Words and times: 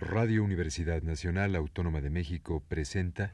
Radio 0.00 0.44
Universidad 0.44 1.02
Nacional 1.02 1.56
Autónoma 1.56 2.00
de 2.00 2.08
México 2.08 2.62
presenta 2.68 3.32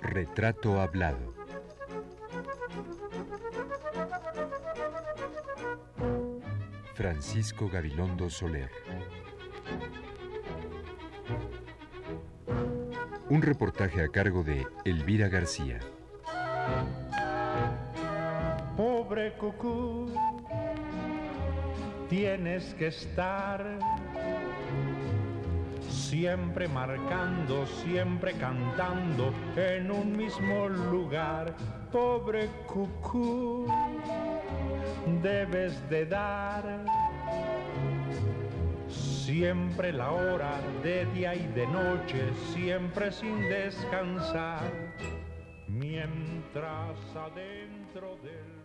Retrato 0.00 0.80
Hablado. 0.80 1.32
Francisco 6.94 7.68
Gabilondo 7.68 8.28
Soler. 8.30 8.70
Un 13.30 13.42
reportaje 13.42 14.02
a 14.02 14.08
cargo 14.08 14.42
de 14.42 14.66
Elvira 14.84 15.28
García. 15.28 15.78
Cucú, 19.38 20.06
tienes 22.08 22.74
que 22.74 22.88
estar 22.88 23.78
siempre 25.88 26.66
marcando, 26.68 27.64
siempre 27.66 28.32
cantando 28.32 29.32
en 29.56 29.90
un 29.90 30.16
mismo 30.16 30.68
lugar. 30.68 31.54
Pobre 31.92 32.48
cucú, 32.66 33.66
debes 35.22 35.88
de 35.88 36.04
dar 36.04 36.84
siempre 38.88 39.92
la 39.92 40.10
hora 40.10 40.60
de 40.82 41.06
día 41.14 41.34
y 41.34 41.46
de 41.48 41.66
noche, 41.66 42.30
siempre 42.52 43.12
sin 43.12 43.40
descansar, 43.48 44.70
mientras 45.68 46.98
adentro 47.14 48.16
del 48.22 48.58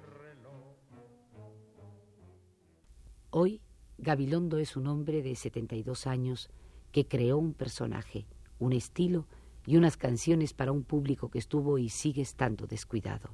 Hoy, 3.35 3.61
Gabilondo 3.97 4.59
es 4.59 4.77
un 4.77 4.85
hombre 4.85 5.23
de 5.23 5.35
72 5.35 6.05
años 6.05 6.51
que 6.91 7.07
creó 7.07 7.39
un 7.39 7.55
personaje, 7.55 8.27
un 8.59 8.73
estilo 8.73 9.25
y 9.65 9.75
unas 9.75 9.97
canciones 9.97 10.53
para 10.53 10.71
un 10.71 10.83
público 10.83 11.31
que 11.31 11.39
estuvo 11.39 11.79
y 11.79 11.89
sigue 11.89 12.21
estando 12.21 12.67
descuidado. 12.67 13.31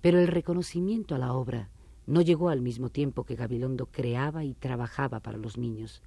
Pero 0.00 0.20
el 0.20 0.28
reconocimiento 0.28 1.16
a 1.16 1.18
la 1.18 1.32
obra 1.32 1.70
no 2.06 2.22
llegó 2.22 2.50
al 2.50 2.60
mismo 2.60 2.88
tiempo 2.88 3.24
que 3.24 3.34
Gabilondo 3.34 3.86
creaba 3.86 4.44
y 4.44 4.54
trabajaba 4.54 5.18
para 5.18 5.38
los 5.38 5.58
niños. 5.58 6.00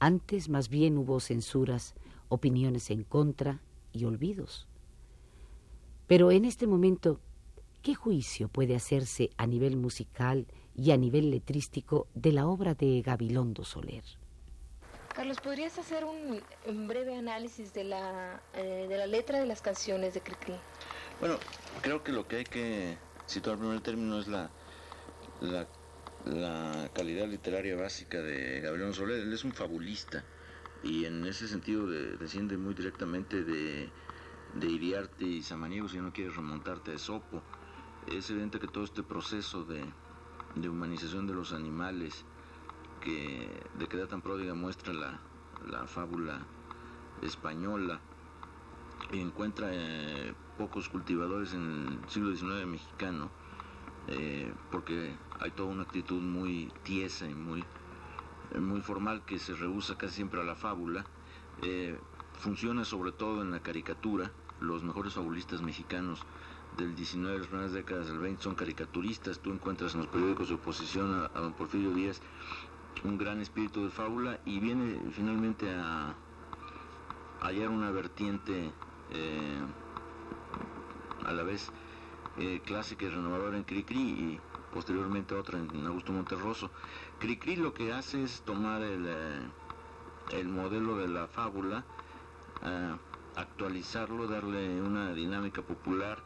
Antes 0.00 0.48
más 0.48 0.68
bien 0.68 0.98
hubo 0.98 1.20
censuras, 1.20 1.94
opiniones 2.28 2.90
en 2.90 3.04
contra 3.04 3.60
y 3.92 4.06
olvidos. 4.06 4.66
Pero 6.08 6.32
en 6.32 6.46
este 6.46 6.66
momento, 6.66 7.20
¿qué 7.80 7.94
juicio 7.94 8.48
puede 8.48 8.74
hacerse 8.74 9.30
a 9.36 9.46
nivel 9.46 9.76
musical 9.76 10.48
y 10.76 10.90
a 10.90 10.96
nivel 10.96 11.30
letrístico 11.30 12.08
de 12.14 12.32
la 12.32 12.46
obra 12.46 12.74
de 12.74 13.02
Gabilondo 13.02 13.64
Soler? 13.64 14.04
Carlos, 15.14 15.40
¿podrías 15.40 15.78
hacer 15.78 16.04
un, 16.04 16.42
breve 16.88 17.16
análisis 17.16 17.72
de 17.72 17.84
la, 17.84 18.42
eh, 18.54 18.86
de 18.88 18.98
la 18.98 19.06
letra 19.06 19.38
de 19.38 19.46
las 19.46 19.62
canciones 19.62 20.12
de 20.14 20.20
Cricri? 20.20 20.56
Bueno, 21.20 21.38
creo 21.82 22.02
que 22.02 22.10
lo 22.10 22.26
que 22.26 22.36
hay 22.36 22.44
que 22.44 22.98
situar 23.26 23.54
en 23.54 23.60
primer 23.60 23.80
término 23.80 24.18
es 24.18 24.26
la, 24.26 24.50
la, 25.40 26.88
calidad 26.92 27.28
literaria 27.28 27.76
básica 27.76 28.20
de 28.20 28.60
Gabriel 28.60 28.92
Soler. 28.92 29.20
Él 29.20 29.32
es 29.32 29.44
un 29.44 29.52
fabulista 29.52 30.24
y 30.82 31.04
en 31.04 31.24
ese 31.26 31.46
sentido 31.46 31.86
desciende 31.86 32.56
muy 32.56 32.74
directamente 32.74 33.44
de, 33.44 33.88
de 34.54 34.66
Iriarte 34.66 35.24
y 35.24 35.42
Samaniego, 35.42 35.88
si 35.88 35.98
no 35.98 36.12
quieres 36.12 36.34
remontarte 36.34 36.90
a 36.90 36.94
Esopo. 36.94 37.40
Es 38.08 38.28
evidente 38.30 38.58
que 38.58 38.66
todo 38.66 38.82
este 38.82 39.04
proceso 39.04 39.64
de, 39.64 39.84
de 40.54 40.68
humanización 40.68 41.26
de 41.26 41.34
los 41.34 41.52
animales, 41.52 42.24
que 43.00 43.48
de 43.78 43.86
que 43.86 43.98
tan 44.06 44.22
pródiga 44.22 44.54
muestra 44.54 44.92
la, 44.92 45.86
fábula 45.86 46.40
española 47.22 48.00
encuentra 49.12 49.68
eh, 49.72 50.34
pocos 50.58 50.88
cultivadores 50.88 51.54
en 51.54 52.00
el 52.02 52.10
siglo 52.10 52.34
XIX 52.34 52.66
mexicano, 52.66 53.30
eh, 54.08 54.52
porque 54.70 55.14
hay 55.40 55.50
toda 55.50 55.68
una 55.68 55.82
actitud 55.82 56.20
muy 56.20 56.72
tiesa 56.82 57.26
y 57.28 57.34
muy, 57.34 57.64
muy 58.58 58.80
formal 58.80 59.24
que 59.24 59.38
se 59.38 59.54
rehúsa 59.54 59.96
casi 59.96 60.14
siempre 60.16 60.40
a 60.40 60.44
la 60.44 60.54
fábula. 60.54 61.04
Eh, 61.62 61.98
funciona 62.38 62.84
sobre 62.84 63.12
todo 63.12 63.42
en 63.42 63.50
la 63.50 63.60
caricatura, 63.60 64.30
los 64.60 64.82
mejores 64.82 65.14
fabulistas 65.14 65.62
mexicanos 65.62 66.24
del 66.76 66.94
19 66.94 67.38
las 67.38 67.46
primeras 67.46 67.72
décadas 67.72 68.08
del 68.08 68.18
20 68.18 68.42
son 68.42 68.54
caricaturistas, 68.54 69.38
tú 69.38 69.52
encuentras 69.52 69.94
en 69.94 70.00
los 70.00 70.08
periódicos 70.08 70.48
de 70.48 70.54
oposición 70.54 71.14
a, 71.14 71.30
a 71.38 71.40
don 71.40 71.52
Porfirio 71.52 71.92
Díaz 71.92 72.20
un 73.04 73.18
gran 73.18 73.40
espíritu 73.40 73.84
de 73.84 73.90
fábula 73.90 74.40
y 74.44 74.60
viene 74.60 74.98
finalmente 75.12 75.70
a, 75.74 76.14
hallar 77.40 77.68
una 77.68 77.90
vertiente 77.90 78.70
eh, 79.12 79.58
a 81.26 81.32
la 81.32 81.42
vez 81.42 81.70
eh, 82.38 82.62
clásica 82.64 83.04
y 83.04 83.10
renovadora 83.10 83.58
en 83.58 83.64
Cricri 83.64 84.00
y 84.00 84.40
posteriormente 84.72 85.34
otra 85.34 85.58
en 85.58 85.86
Augusto 85.86 86.12
Monterroso. 86.12 86.70
Cricri 87.18 87.56
lo 87.56 87.74
que 87.74 87.92
hace 87.92 88.22
es 88.22 88.40
tomar 88.42 88.80
el, 88.80 89.06
eh, 89.06 89.40
el 90.32 90.48
modelo 90.48 90.96
de 90.96 91.08
la 91.08 91.26
fábula, 91.26 91.84
actualizarlo, 93.36 94.26
darle 94.26 94.80
una 94.80 95.12
dinámica 95.12 95.60
popular, 95.60 96.22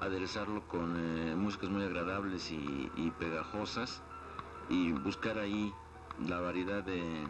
aderezarlo 0.00 0.66
con 0.68 1.38
músicas 1.38 1.70
muy 1.70 1.84
agradables 1.84 2.50
y, 2.50 2.90
y 2.96 3.10
pegajosas 3.18 4.02
y 4.68 4.92
buscar 4.92 5.38
ahí 5.38 5.72
la 6.26 6.40
variedad 6.40 6.82
de, 6.82 7.26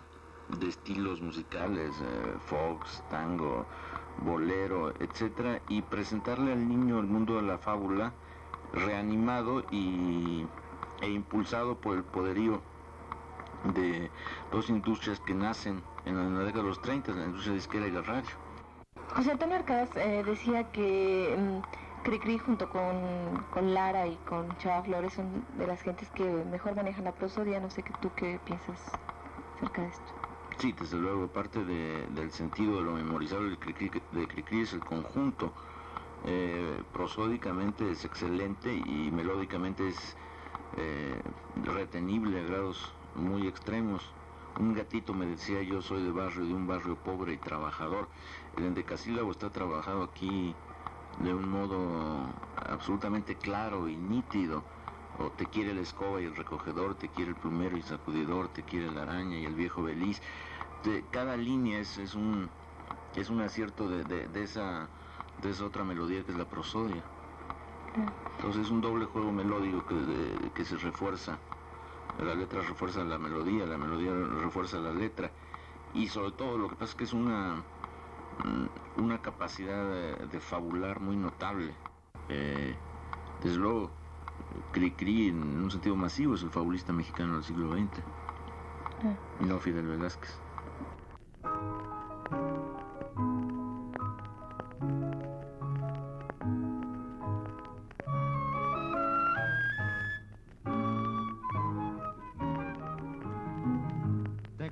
estilos 0.67 1.21
musicales, 1.21 1.93
eh, 2.01 2.35
fox, 2.47 3.03
tango, 3.11 3.67
bolero, 4.23 4.95
etcétera, 4.99 5.61
y 5.69 5.83
presentarle 5.83 6.53
al 6.53 6.69
niño 6.69 6.99
el 6.99 7.07
mundo 7.07 7.37
de 7.37 7.43
la 7.43 7.59
fábula 7.59 8.13
reanimado 8.73 9.65
y, 9.71 10.47
e 11.01 11.11
impulsado 11.11 11.77
por 11.77 11.97
el 11.97 12.03
poderío 12.03 12.61
de 13.75 14.11
dos 14.51 14.69
industrias 14.71 15.21
que 15.21 15.35
nacen 15.35 15.83
en 16.07 16.17
la, 16.17 16.45
década 16.45 16.63
de 16.63 16.69
los 16.69 16.81
30, 16.81 17.13
la 17.13 17.25
industria 17.25 17.55
disquera 17.55 17.87
y 17.87 17.91
la 17.91 18.03
radio. 18.03 18.31
José 19.15 19.33
Antonio 19.33 19.57
Arcadas 19.57 19.91
eh, 19.97 20.23
decía 20.25 20.71
que 20.71 21.37
mm, 21.39 21.88
Cricri 22.03 22.39
junto 22.39 22.69
con, 22.71 23.45
con, 23.53 23.75
Lara 23.75 24.07
y 24.07 24.17
con 24.29 24.57
Chava 24.59 24.83
Flores 24.83 25.13
son 25.15 25.45
de 25.57 25.67
las 25.67 25.83
gentes 25.83 26.09
que 26.11 26.25
mejor 26.25 26.75
manejan 26.75 27.05
la 27.05 27.13
prosodia. 27.13 27.61
No 27.61 27.71
sé 27.71 27.83
qué 27.83 27.93
tú 28.01 28.11
qué 28.17 28.41
piensas 28.45 28.81
acerca 29.57 29.83
de 29.83 29.89
esto. 29.89 30.13
Sí, 30.59 30.73
desde 30.73 30.97
luego, 30.97 31.29
parte 31.29 31.65
del 31.65 32.31
sentido 32.33 32.77
de 32.77 32.83
lo 32.83 32.93
memorizable 32.93 33.51
de 33.51 33.59
Cricri, 33.59 34.61
es 34.61 34.73
el 34.73 34.81
conjunto. 34.81 35.53
Eh, 36.25 36.83
prosódicamente 36.93 37.89
es 37.93 38.05
excelente 38.05 38.75
y 38.75 39.11
melódicamente 39.13 39.87
es 39.87 40.17
eh, 40.77 41.23
retenible 41.63 42.41
a 42.41 42.43
grados 42.43 42.93
muy 43.15 43.47
extremos. 43.47 44.11
Un 44.59 44.75
gatito 44.75 45.15
me 45.15 45.27
decía 45.27 45.63
yo 45.63 45.81
soy 45.81 46.03
de 46.03 46.11
barrio, 46.11 46.45
de 46.45 46.55
un 46.55 46.67
barrio 46.67 46.97
pobre 46.97 47.35
y 47.35 47.37
trabajador. 47.37 48.09
El 48.57 48.65
endecasílabo 48.65 49.31
está 49.31 49.51
trabajado 49.51 50.03
aquí 50.03 50.57
de 51.21 51.35
un 51.35 51.49
modo 51.49 52.27
absolutamente 52.67 53.37
claro 53.37 53.89
y 53.89 53.97
nítido. 53.97 54.63
O 55.19 55.31
te 55.31 55.47
quiere 55.47 55.75
la 55.75 55.81
escoba 55.81 56.21
y 56.21 56.27
el 56.27 56.37
recogedor, 56.37 56.95
te 56.95 57.09
quiere 57.09 57.31
el 57.31 57.37
plumero 57.37 57.77
y 57.77 57.83
sacudidor, 57.83 58.49
te 58.49 58.63
quiere 58.63 58.91
la 58.91 59.03
araña 59.03 59.39
y 59.39 59.45
el 59.47 59.55
viejo 59.55 59.83
beliz. 59.83 60.23
De, 60.85 61.05
cada 61.11 61.37
línea 61.37 61.81
es, 61.81 61.99
es, 61.99 62.15
un, 62.15 62.49
es 63.17 63.29
un 63.29 63.41
acierto 63.41 63.89
de, 63.89 64.05
de, 64.05 64.43
esa, 64.43 64.89
de 65.43 65.51
esa 65.51 65.65
otra 65.65 65.83
melodía 65.83 66.23
que 66.23 66.31
es 66.31 66.39
la 66.39 66.45
prosodia. 66.45 67.03
Entonces 68.37 68.67
es 68.67 68.71
un 68.71 68.81
doble 68.81 69.07
juego 69.07 69.33
melódico 69.33 69.85
que, 69.87 70.51
que 70.55 70.65
se 70.65 70.77
refuerza. 70.77 71.37
La 72.25 72.35
letra 72.35 72.61
refuerza 72.63 73.03
la 73.03 73.19
melodía, 73.19 73.67
la 73.67 73.77
melodía 73.77 74.13
refuerza 74.41 74.79
la 74.79 74.93
letra. 74.93 75.33
Y 75.95 76.07
sobre 76.07 76.31
todo 76.33 76.59
lo 76.59 76.69
que 76.69 76.77
pasa 76.77 76.93
es 76.93 76.95
que 76.95 77.05
es 77.05 77.13
una 77.13 77.65
una 78.97 79.21
capacidad 79.21 79.85
de, 80.31 80.41
fabular 80.41 81.01
muy 81.01 81.17
notable. 81.17 81.73
Eh, 82.29 82.75
desde 83.43 83.57
luego, 83.57 83.91
Cri 84.73 85.29
en 85.29 85.63
un 85.63 85.71
sentido 85.71 85.97
masivo 85.97 86.35
es 86.35 86.43
el 86.43 86.51
fabulista 86.51 86.93
mexicano 86.93 87.35
del 87.35 87.45
siglo 87.45 87.73
XX, 87.73 88.03
ah. 89.05 89.45
no 89.45 89.59
Fidel 89.59 89.87
Velázquez. 89.87 90.48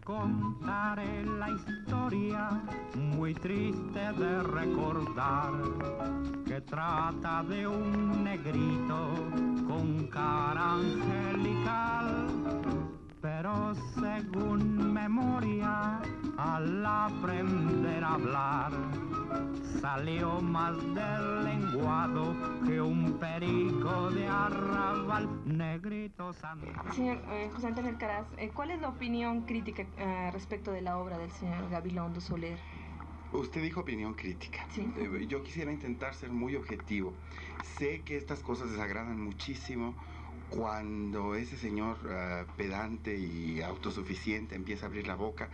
contaré 0.06 1.24
la 1.24 1.50
historia 1.50 2.62
muy 2.94 3.34
triste 3.34 4.12
de 4.12 4.42
recordar 4.44 5.52
que 6.46 6.60
trata 6.60 7.42
de 7.42 7.66
un 7.66 8.22
negrito 8.22 9.14
con 9.66 10.06
cara 10.06 10.74
angelical. 10.74 12.28
Pero 13.20 13.74
según 13.98 14.92
memoria, 14.92 16.00
al 16.38 16.86
aprender 16.86 18.04
a 18.04 18.14
hablar, 18.14 18.72
salió 19.80 20.40
más 20.40 20.76
del 20.94 21.44
lenguado 21.44 22.34
que 22.66 22.80
un 22.80 23.18
perico 23.18 24.10
de 24.10 24.26
arrabal, 24.26 25.28
negrito 25.44 26.32
santo. 26.32 26.66
Señor 26.94 27.18
eh, 27.30 27.50
José 27.54 27.68
Antonio 27.68 27.90
Alcaraz, 27.90 28.26
eh, 28.38 28.50
¿cuál 28.54 28.70
es 28.70 28.80
la 28.80 28.88
opinión 28.88 29.42
crítica 29.42 29.84
eh, 29.98 30.30
respecto 30.32 30.72
de 30.72 30.82
la 30.82 30.98
obra 30.98 31.18
del 31.18 31.30
señor 31.32 31.68
Gabilondo 31.70 32.20
Soler? 32.20 32.58
Usted 33.32 33.62
dijo 33.62 33.80
opinión 33.80 34.14
crítica. 34.14 34.66
Sí. 34.70 34.88
Eh, 34.96 35.26
Yo 35.28 35.42
quisiera 35.42 35.72
intentar 35.72 36.14
ser 36.14 36.30
muy 36.30 36.56
objetivo. 36.56 37.12
Sé 37.78 38.02
que 38.02 38.16
estas 38.16 38.40
cosas 38.40 38.70
desagradan 38.70 39.20
muchísimo 39.20 39.94
cuando 40.50 41.34
ese 41.34 41.56
señor 41.56 41.98
eh, 42.08 42.44
pedante 42.56 43.16
y 43.16 43.60
autosuficiente 43.62 44.54
empieza 44.54 44.86
a 44.86 44.88
abrir 44.88 45.06
la 45.06 45.16
boca 45.16 45.48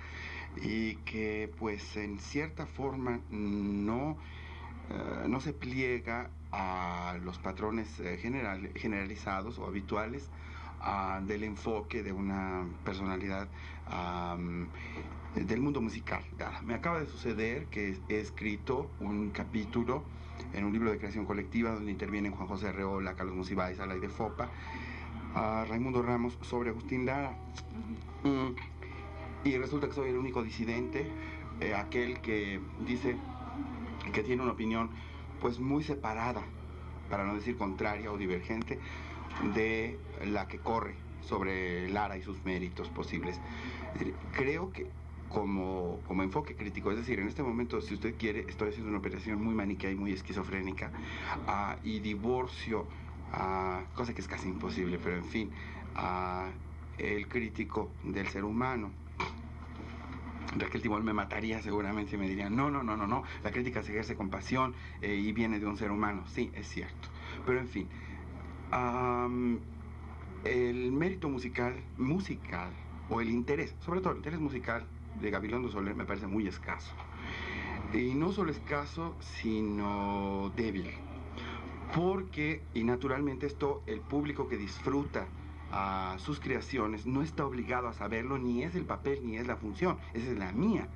y 0.61 0.97
que 0.97 1.51
pues 1.59 1.97
en 1.97 2.19
cierta 2.19 2.67
forma 2.67 3.21
no, 3.31 4.17
eh, 4.91 5.27
no 5.29 5.41
se 5.41 5.53
pliega 5.53 6.31
a 6.51 7.17
los 7.25 7.39
patrones 7.39 7.99
eh, 8.01 8.19
general- 8.21 8.71
generalizados 8.77 9.59
o 9.59 9.67
habituales 9.67 10.29
ah, 10.81 11.21
del 11.27 11.45
enfoque 11.45 12.03
de 12.03 12.13
una 12.13 12.67
personalidad 12.85 13.49
am, 13.87 14.69
del 15.35 15.61
mundo 15.61 15.81
musical. 15.81 16.23
Me 16.65 16.75
acaba 16.75 17.01
de 17.01 17.07
suceder 17.07 17.67
que 17.67 17.97
he 18.09 18.21
escrito 18.21 18.91
un 19.01 19.31
capítulo 19.31 20.05
en 20.53 20.65
un 20.65 20.73
libro 20.73 20.91
de 20.91 20.99
creación 20.99 21.25
colectiva 21.25 21.71
donde 21.71 21.91
intervienen 21.91 22.33
Juan 22.33 22.49
José 22.49 22.69
Arreola, 22.69 23.15
Carlos 23.15 23.35
Musibáez, 23.35 23.81
Alay 23.81 24.01
de 24.01 24.09
Fopa, 24.11 24.51
a 25.35 25.65
Raimundo 25.67 26.03
Ramos 26.03 26.37
sobre 26.43 26.69
Agustín 26.71 27.07
Lara. 27.07 27.35
Mm, 28.25 28.55
Y 29.45 29.57
resulta 29.59 29.89
que 29.89 29.95
soy 29.95 30.11
el 30.11 30.17
único 30.17 30.43
disidente, 30.43 31.11
eh, 31.61 31.75
aquel 31.75 32.21
que 32.21 32.61
dice 32.87 33.17
que 34.13 34.23
tiene 34.23 34.43
una 34.43 34.53
opinión 34.53 34.91
pues 35.41 35.59
muy 35.59 35.83
separada, 35.83 36.43
para 37.11 37.25
no 37.25 37.35
decir 37.35 37.57
contraria 37.57 38.13
o 38.13 38.17
divergente, 38.17 38.79
de 39.55 39.99
la 40.25 40.47
que 40.47 40.59
corre 40.59 40.95
sobre 41.23 41.89
Lara 41.91 42.17
y 42.17 42.23
sus 42.23 42.45
méritos 42.45 42.89
posibles. 42.89 43.41
Creo 44.33 44.71
que 44.71 44.87
como, 45.29 45.99
como 46.07 46.23
enfoque 46.23 46.55
crítico, 46.55 46.91
es 46.91 46.99
decir, 46.99 47.19
en 47.19 47.27
este 47.27 47.43
momento, 47.43 47.81
si 47.81 47.95
usted 47.95 48.15
quiere, 48.17 48.45
estoy 48.49 48.69
haciendo 48.69 48.91
una 48.91 48.99
operación 48.99 49.43
muy 49.43 49.55
maniquea 49.55 49.91
y 49.91 49.97
muy 49.97 50.13
esquizofrénica, 50.13 50.93
ah, 51.47 51.77
y 51.83 52.01
divorcio, 52.01 52.87
ah, 53.33 53.83
cosa 53.95 54.15
que 54.15 54.21
es 54.21 54.29
casi 54.29 54.49
imposible, 54.49 54.99
pero 55.03 55.17
en 55.17 55.25
fin, 55.25 55.51
ah, 55.97 56.49
el 56.99 57.27
crítico 57.27 57.91
del 58.05 58.29
ser 58.29 58.45
humano. 58.45 58.93
Raquel 60.57 60.83
Tibol 60.83 61.03
me 61.03 61.13
mataría 61.13 61.63
seguramente 61.63 62.17
y 62.17 62.19
me 62.19 62.29
diría, 62.29 62.51
no, 62.51 62.71
no, 62.71 62.83
no, 62.83 62.97
no, 62.97 63.07
no, 63.07 63.23
la 63.43 63.51
crítica 63.51 63.83
se 63.83 63.93
ejerce 63.93 64.17
con 64.17 64.31
pasión 64.31 64.75
eh, 65.01 65.15
y 65.15 65.33
viene 65.33 65.59
de 65.59 65.67
un 65.67 65.77
ser 65.77 65.91
humano. 65.91 66.25
Sí, 66.27 66.51
es 66.55 66.69
cierto. 66.69 67.09
Pero 67.47 67.59
en 67.59 67.69
fin, 67.69 67.89
el 70.45 70.93
mérito 70.93 71.29
musical, 71.29 71.75
musical, 71.97 72.71
o 73.09 73.21
el 73.21 73.31
interés, 73.31 73.75
sobre 73.81 74.01
todo 74.01 74.13
el 74.13 74.19
interés 74.19 74.41
musical 74.41 74.87
de 75.21 75.31
Gabilondo 75.31 75.69
Soler 75.71 75.95
me 75.95 76.05
parece 76.05 76.27
muy 76.27 76.47
escaso. 76.47 76.93
Y 77.93 78.15
no 78.15 78.33
solo 78.33 78.51
escaso, 78.51 79.17
sino 79.21 80.51
débil. 80.57 80.91
Porque, 81.95 82.63
y 82.73 82.85
naturalmente 82.85 83.47
esto, 83.47 83.83
el 83.87 84.01
público 84.01 84.49
que 84.49 84.57
disfruta 84.57 85.27
a 85.73 86.17
sus 86.19 86.39
creaciones 86.39 87.07
no 87.07 87.23
está 87.23 87.47
obligado 87.47 87.89
a 87.89 87.93
saberlo, 87.95 88.39
ni 88.39 88.63
es 88.63 88.75
el 88.75 88.85
papel, 88.85 89.21
ni 89.25 89.37
es 89.37 89.47
la 89.47 89.57
función, 89.57 89.99
esa 90.13 90.31
es 90.31 90.39
la 90.39 90.53
mía. 90.53 90.87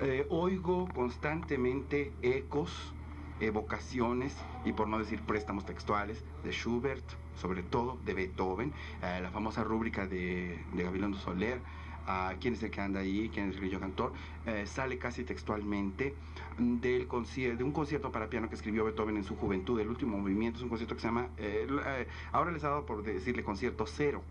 Eh, 0.00 0.26
oigo 0.28 0.86
constantemente 0.94 2.12
ecos, 2.22 2.92
evocaciones, 3.40 4.36
y 4.64 4.72
por 4.72 4.88
no 4.88 4.98
decir 4.98 5.20
préstamos 5.22 5.64
textuales, 5.64 6.22
de 6.44 6.52
Schubert, 6.52 7.04
sobre 7.36 7.62
todo 7.62 7.98
de 8.04 8.14
Beethoven, 8.14 8.72
eh, 9.02 9.20
la 9.22 9.30
famosa 9.30 9.64
rúbrica 9.64 10.06
de, 10.06 10.58
de 10.72 10.82
Gabilondo 10.82 11.18
Soler, 11.18 11.60
a 12.06 12.34
quién 12.40 12.54
es 12.54 12.62
el 12.62 12.70
que 12.70 12.80
anda 12.80 13.00
ahí, 13.00 13.30
quién 13.32 13.48
es 13.48 13.54
el 13.54 13.60
grillo 13.60 13.80
cantor, 13.80 14.12
eh, 14.46 14.64
sale 14.66 14.98
casi 14.98 15.24
textualmente 15.24 16.14
del 16.58 17.08
de 17.08 17.64
un 17.64 17.72
concierto 17.72 18.12
para 18.12 18.28
piano 18.28 18.48
que 18.48 18.54
escribió 18.54 18.84
Beethoven 18.84 19.16
en 19.16 19.24
su 19.24 19.36
juventud. 19.36 19.80
El 19.80 19.88
último 19.88 20.18
movimiento 20.18 20.58
es 20.58 20.62
un 20.62 20.68
concierto 20.68 20.94
que 20.94 21.00
se 21.00 21.08
llama, 21.08 21.28
eh, 21.36 21.66
eh, 21.86 22.06
ahora 22.32 22.52
les 22.52 22.62
ha 22.64 22.68
dado 22.68 22.86
por 22.86 23.02
decirle 23.02 23.42
concierto 23.42 23.86
cero, 23.86 24.22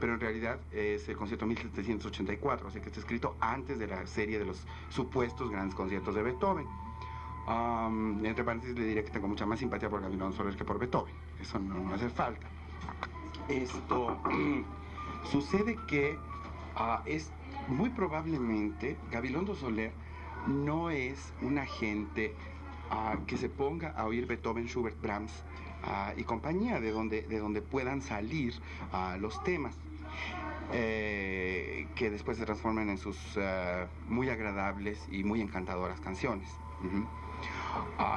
pero 0.00 0.14
en 0.14 0.20
realidad 0.20 0.58
es 0.72 1.08
el 1.08 1.16
concierto 1.16 1.46
1784, 1.46 2.68
así 2.68 2.80
que 2.80 2.86
está 2.86 3.00
escrito 3.00 3.36
antes 3.40 3.78
de 3.78 3.86
la 3.86 4.06
serie 4.06 4.38
de 4.38 4.44
los 4.44 4.64
supuestos 4.88 5.50
grandes 5.50 5.74
conciertos 5.74 6.14
de 6.14 6.22
Beethoven. 6.22 6.66
Entre 8.24 8.42
paréntesis 8.42 8.76
le 8.76 8.86
diré 8.86 9.04
que 9.04 9.10
tengo 9.10 9.28
mucha 9.28 9.46
más 9.46 9.60
simpatía 9.60 9.88
por 9.88 10.00
Gabriel 10.00 10.32
Soler 10.32 10.56
que 10.56 10.64
por 10.64 10.78
Beethoven, 10.78 11.14
eso 11.40 11.58
no 11.58 11.94
hace 11.94 12.08
falta. 12.08 12.46
Esto 13.48 14.20
sucede 15.30 15.76
que 15.86 16.18
ah, 16.76 17.02
es 17.06 17.30
muy 17.68 17.90
probablemente 17.90 18.96
Gabilondo 19.10 19.54
Soler 19.54 19.92
no 20.46 20.90
es 20.90 21.32
una 21.42 21.66
gente 21.66 22.34
ah, 22.90 23.16
que 23.26 23.36
se 23.36 23.48
ponga 23.48 23.90
a 23.90 24.06
oír 24.06 24.26
Beethoven, 24.26 24.66
Schubert, 24.68 25.00
Brahms 25.00 25.32
ah, 25.82 26.12
y 26.16 26.24
compañía, 26.24 26.80
de 26.80 26.90
donde, 26.92 27.22
de 27.22 27.38
donde 27.38 27.62
puedan 27.62 28.00
salir 28.02 28.54
los 29.18 29.42
temas. 29.42 29.76
eh, 30.72 31.86
que 31.94 32.10
después 32.10 32.38
se 32.38 32.44
transforman 32.44 32.88
en 32.90 32.98
sus 32.98 33.16
ah, 33.38 33.86
muy 34.08 34.28
agradables 34.28 35.06
y 35.10 35.24
muy 35.24 35.40
encantadoras 35.40 36.00
canciones. 36.00 36.48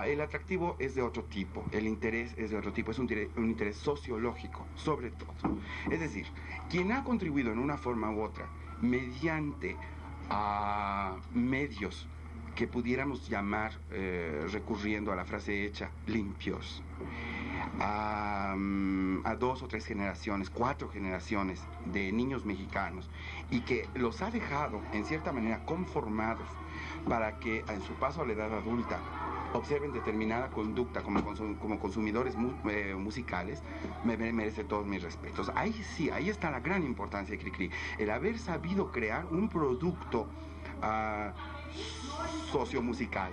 El 0.06 0.22
atractivo 0.22 0.76
es 0.80 0.96
de 0.96 1.02
otro 1.02 1.24
tipo, 1.24 1.64
el 1.72 1.88
interés 1.88 2.34
es 2.38 2.52
de 2.52 2.58
otro 2.58 2.74
tipo, 2.74 2.92
es 2.92 3.00
un, 3.00 3.10
interés 3.38 3.78
sociológico, 3.78 4.66
sobre 4.76 5.12
todo. 5.12 5.34
Es 5.90 6.00
decir, 6.00 6.26
quien 6.70 6.92
ha 6.92 7.04
contribuido 7.04 7.52
en 7.52 7.60
una 7.60 7.78
forma 7.78 8.12
u 8.12 8.22
otra, 8.22 8.48
mediante 8.82 9.76
a 10.30 11.16
medios 11.34 12.08
que 12.56 12.68
pudiéramos 12.68 13.30
llamar, 13.30 13.72
eh, 13.92 14.46
recurriendo 14.52 15.12
a 15.12 15.16
la 15.16 15.26
frase 15.26 15.66
hecha, 15.66 15.92
limpios, 16.08 16.84
a 17.80 18.56
dos 19.40 19.64
o 19.64 19.68
tres 19.68 19.86
generaciones, 19.86 20.50
cuatro 20.50 20.90
generaciones 20.90 21.62
de 21.86 22.12
niños 22.12 22.46
mexicanos 22.46 23.10
y 23.52 23.62
que 23.62 23.88
los 23.96 24.22
ha 24.22 24.32
dejado 24.32 24.82
en 24.92 25.06
cierta 25.06 25.32
manera 25.32 25.64
conformados 25.66 26.48
para 27.08 27.40
que 27.40 27.64
en 27.68 27.82
su 27.82 27.94
paso 27.94 28.22
a 28.22 28.26
la 28.26 28.34
edad 28.34 28.54
adulta 28.54 29.00
observen 29.54 29.92
determinada 29.92 30.50
conducta 30.50 31.02
como, 31.02 31.22
consum- 31.22 31.58
como 31.58 31.80
consumidores 31.80 32.36
mu- 32.36 32.54
eh, 32.70 32.96
musicales, 32.96 33.64
me 34.04 34.18
me- 34.18 34.32
merece 34.34 34.64
todos 34.64 34.86
mis 34.86 35.02
respetos. 35.02 35.52
Ahí 35.56 35.74
sí, 35.74 36.10
ahí 36.10 36.30
está 36.30 36.52
la 36.52 36.60
gran 36.60 36.84
importancia 36.84 37.36
de 37.36 37.42
Cricri, 37.42 37.72
el 37.98 38.10
haber 38.10 38.38
sabido 38.38 38.92
crear 38.92 39.26
un 39.26 39.50
producto 39.50 40.28
ah, 40.82 41.34
sociomusical. 42.52 43.32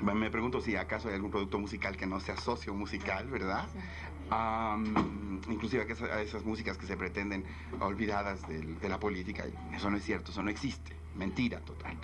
Me- 0.00 0.30
pregunto 0.30 0.60
si 0.60 0.76
acaso 0.76 1.08
hay 1.08 1.14
algún 1.14 1.30
producto 1.30 1.58
musical 1.58 1.96
que 1.96 2.06
no 2.06 2.18
sea 2.20 2.36
sociomusical, 2.36 3.28
¿verdad? 3.28 3.68
Am, 4.30 5.40
inclusive 5.50 5.86
a 6.10 6.20
esas 6.22 6.44
músicas 6.44 6.76
que 6.78 6.86
se 6.86 6.96
pretenden 6.96 7.44
olvidadas 7.80 8.46
del- 8.48 8.78
de 8.80 8.88
la 8.88 8.98
política. 8.98 9.44
Eso 9.74 9.90
no 9.90 9.96
es 9.96 10.04
cierto, 10.04 10.30
eso 10.32 10.42
no 10.42 10.50
existe. 10.50 11.01
Mentira 11.16 11.60
total. 11.60 11.96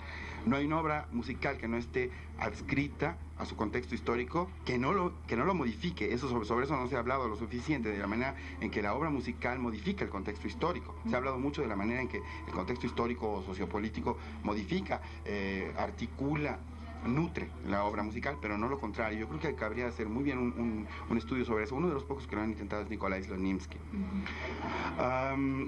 No 0.45 0.55
hay 0.55 0.65
una 0.65 0.79
obra 0.79 1.07
musical 1.11 1.57
que 1.57 1.67
no 1.67 1.77
esté 1.77 2.11
adscrita 2.37 3.17
a 3.37 3.45
su 3.45 3.55
contexto 3.55 3.93
histórico, 3.95 4.49
que 4.65 4.77
no 4.77 4.93
lo, 4.93 5.13
que 5.27 5.35
no 5.35 5.43
lo 5.45 5.53
modifique. 5.53 6.13
Eso, 6.13 6.29
sobre, 6.29 6.45
sobre 6.45 6.65
eso 6.65 6.75
no 6.77 6.87
se 6.87 6.95
ha 6.95 6.99
hablado 6.99 7.27
lo 7.27 7.35
suficiente, 7.35 7.89
de 7.89 7.97
la 7.97 8.07
manera 8.07 8.35
en 8.61 8.69
que 8.71 8.81
la 8.81 8.93
obra 8.93 9.09
musical 9.09 9.59
modifica 9.59 10.03
el 10.05 10.09
contexto 10.09 10.47
histórico. 10.47 10.95
Se 11.07 11.15
ha 11.15 11.17
hablado 11.17 11.37
mucho 11.39 11.61
de 11.61 11.67
la 11.67 11.75
manera 11.75 12.01
en 12.01 12.07
que 12.07 12.17
el 12.47 12.53
contexto 12.53 12.85
histórico 12.87 13.31
o 13.31 13.43
sociopolítico 13.43 14.17
modifica, 14.43 15.01
eh, 15.25 15.73
articula 15.77 16.59
nutre 17.05 17.49
la 17.65 17.85
obra 17.85 18.03
musical, 18.03 18.37
pero 18.41 18.57
no 18.57 18.67
lo 18.67 18.77
contrario. 18.79 19.19
Yo 19.19 19.27
creo 19.29 19.39
que 19.39 19.55
cabría 19.55 19.87
hacer 19.87 20.07
muy 20.09 20.23
bien 20.23 20.37
un, 20.37 20.53
un- 20.57 20.87
un 21.09 21.17
estudio 21.17 21.45
sobre 21.45 21.63
eso. 21.63 21.75
Uno 21.75 21.87
de 21.87 21.93
los 21.93 22.03
pocos 22.03 22.27
que 22.27 22.35
lo 22.35 22.41
han 22.41 22.49
intentado 22.49 22.81
es 22.81 22.89
Nikolai 22.89 23.23
Slonimsky. 23.23 23.77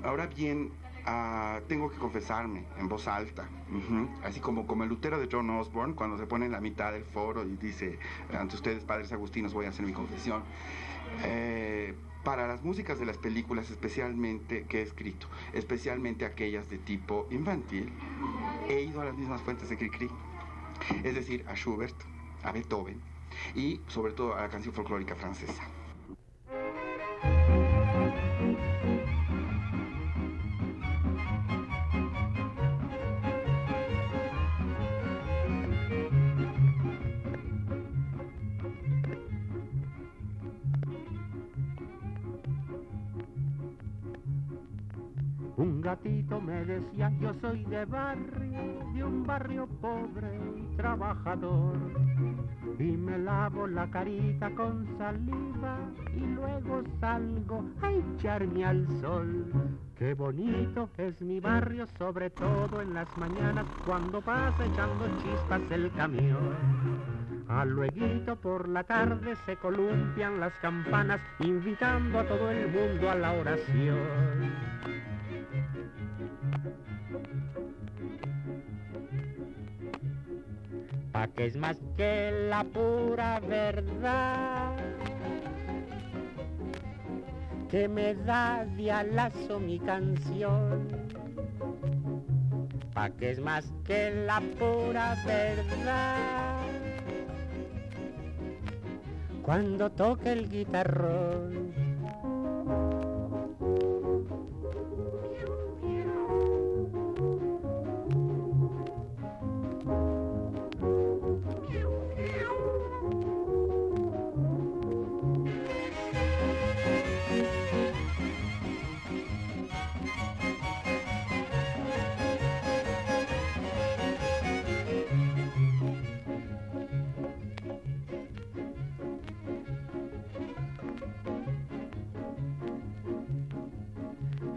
Ahora 0.03 0.27
bien, 0.27 0.71
ah, 1.05 1.59
tengo 1.67 1.89
que 1.89 1.97
confesarme 1.97 2.65
en 2.77 2.87
voz 2.87 3.07
alta, 3.07 3.47
así 4.23 4.39
como, 4.39 4.67
como 4.67 4.83
el 4.83 4.89
Lutero 4.89 5.19
de 5.19 5.27
John 5.31 5.49
Osborne, 5.49 5.95
cuando 5.95 6.17
se 6.17 6.25
pone 6.25 6.45
en 6.45 6.51
la 6.51 6.61
mitad 6.61 6.91
del 6.91 7.03
foro 7.03 7.43
y 7.43 7.55
dice, 7.57 7.99
ante 8.37 8.55
ustedes, 8.55 8.83
padres 8.83 9.11
agustinos, 9.11 9.53
voy 9.53 9.65
a 9.65 9.69
hacer 9.69 9.85
mi 9.85 9.93
confesión. 9.93 10.43
Eh, 11.23 11.93
para 12.23 12.47
las 12.47 12.63
músicas 12.63 12.99
de 12.99 13.05
las 13.05 13.17
películas 13.17 13.71
especialmente 13.71 14.65
que 14.67 14.79
he 14.79 14.81
escrito, 14.83 15.27
especialmente 15.53 16.25
aquellas 16.25 16.69
de 16.69 16.77
tipo 16.77 17.27
infantil, 17.31 17.91
he 18.69 18.81
ido 18.81 19.01
a 19.01 19.05
las 19.05 19.15
mismas 19.15 19.41
fuentes 19.41 19.69
de 19.69 19.77
Cricri, 19.77 20.09
es 21.03 21.15
decir, 21.15 21.43
a 21.47 21.55
Schubert, 21.55 21.95
a 22.43 22.51
Beethoven 22.51 23.01
y 23.55 23.81
sobre 23.87 24.13
todo 24.13 24.35
a 24.35 24.41
la 24.41 24.49
canción 24.49 24.73
folclórica 24.73 25.15
francesa. 25.15 25.63
Gatito 45.91 46.39
me 46.39 46.63
decía, 46.63 47.11
yo 47.19 47.33
soy 47.41 47.65
de 47.65 47.83
barrio, 47.83 48.91
de 48.93 49.03
un 49.03 49.25
barrio 49.25 49.67
pobre 49.81 50.39
y 50.55 50.77
trabajador. 50.77 51.77
Y 52.79 52.95
me 52.95 53.17
lavo 53.17 53.67
la 53.67 53.89
carita 53.91 54.49
con 54.51 54.87
saliva 54.97 55.77
y 56.15 56.21
luego 56.21 56.81
salgo 57.01 57.65
a 57.81 57.91
echarme 57.91 58.63
al 58.63 58.87
sol. 59.01 59.51
Qué 59.97 60.13
bonito 60.13 60.89
es 60.97 61.21
mi 61.21 61.41
barrio, 61.41 61.85
sobre 61.97 62.29
todo 62.29 62.81
en 62.81 62.93
las 62.93 63.09
mañanas 63.17 63.65
cuando 63.85 64.21
pasa 64.21 64.65
echando 64.65 65.05
chispas 65.21 65.61
el 65.71 65.91
camión. 65.91 66.55
A 67.49 67.65
luego 67.65 68.37
por 68.37 68.69
la 68.69 68.83
tarde 68.85 69.35
se 69.45 69.57
columpian 69.57 70.39
las 70.39 70.53
campanas 70.61 71.19
invitando 71.39 72.19
a 72.19 72.25
todo 72.25 72.49
el 72.49 72.71
mundo 72.71 73.11
a 73.11 73.15
la 73.15 73.33
oración. 73.33 74.61
Pa' 81.21 81.27
que 81.27 81.45
es 81.45 81.55
más 81.55 81.77
que 81.95 82.31
la 82.49 82.63
pura 82.63 83.39
verdad. 83.41 84.75
Que 87.69 87.87
me 87.87 88.15
da 88.15 88.65
de 88.65 88.91
alazo 88.91 89.59
mi 89.59 89.77
canción. 89.77 90.87
Pa' 92.95 93.11
que 93.11 93.29
es 93.29 93.39
más 93.39 93.71
que 93.85 94.09
la 94.25 94.41
pura 94.57 95.15
verdad. 95.23 96.57
Cuando 99.43 99.91
toque 99.91 100.31
el 100.31 100.49
guitarrón 100.49 101.71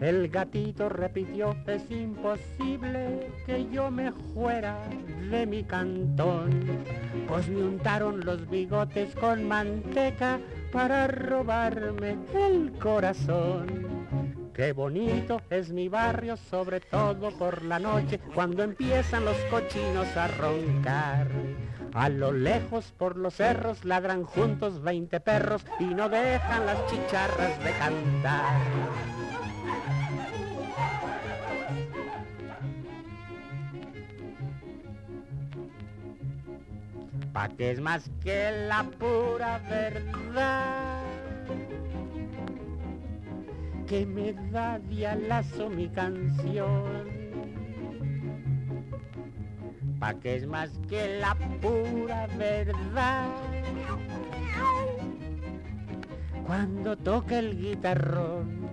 El 0.01 0.27
gatito 0.27 0.89
repitió, 0.89 1.55
es 1.67 1.89
imposible 1.89 3.31
que 3.45 3.67
yo 3.71 3.89
me 3.89 4.11
fuera 4.33 4.77
de 5.31 5.45
mi 5.45 5.63
cantón, 5.63 6.83
pues 7.27 7.47
me 7.47 7.63
untaron 7.63 8.25
los 8.25 8.49
bigotes 8.49 9.15
con 9.15 9.47
manteca 9.47 10.39
para 10.71 11.07
robarme 11.07 12.17
el 12.33 12.73
corazón. 12.73 13.85
Qué 14.53 14.73
bonito 14.73 15.41
es 15.49 15.71
mi 15.71 15.89
barrio, 15.89 16.37
sobre 16.37 16.81
todo 16.81 17.31
por 17.31 17.63
la 17.63 17.79
noche, 17.79 18.19
cuando 18.33 18.63
empiezan 18.63 19.25
los 19.25 19.37
cochinos 19.49 20.15
a 20.15 20.27
roncar. 20.27 21.27
A 21.93 22.09
lo 22.09 22.33
lejos 22.33 22.93
por 22.97 23.15
los 23.15 23.35
cerros 23.35 23.85
ladran 23.85 24.23
juntos 24.23 24.81
veinte 24.81 25.21
perros 25.21 25.65
y 25.79 25.85
no 25.85 26.09
dejan 26.09 26.65
las 26.65 26.85
chicharras 26.87 27.63
de 27.63 27.71
cantar. 27.71 29.24
Pa' 37.35 37.49
que 37.49 37.71
es 37.71 37.81
más 37.81 38.09
que 38.23 38.49
la 38.69 38.83
pura 38.97 39.59
verdad. 39.69 41.03
Que 43.87 44.05
me 44.05 44.31
da 44.51 44.79
dialazo 44.79 45.69
mi 45.69 45.89
canción. 45.89 47.03
Pa' 49.99 50.13
que 50.13 50.37
es 50.37 50.47
más 50.47 50.69
que 50.87 51.19
la 51.19 51.35
pura 51.61 52.27
verdad. 52.37 53.27
Cuando 56.47 56.95
toca 56.95 57.39
el 57.39 57.59
guitarrón 57.59 58.65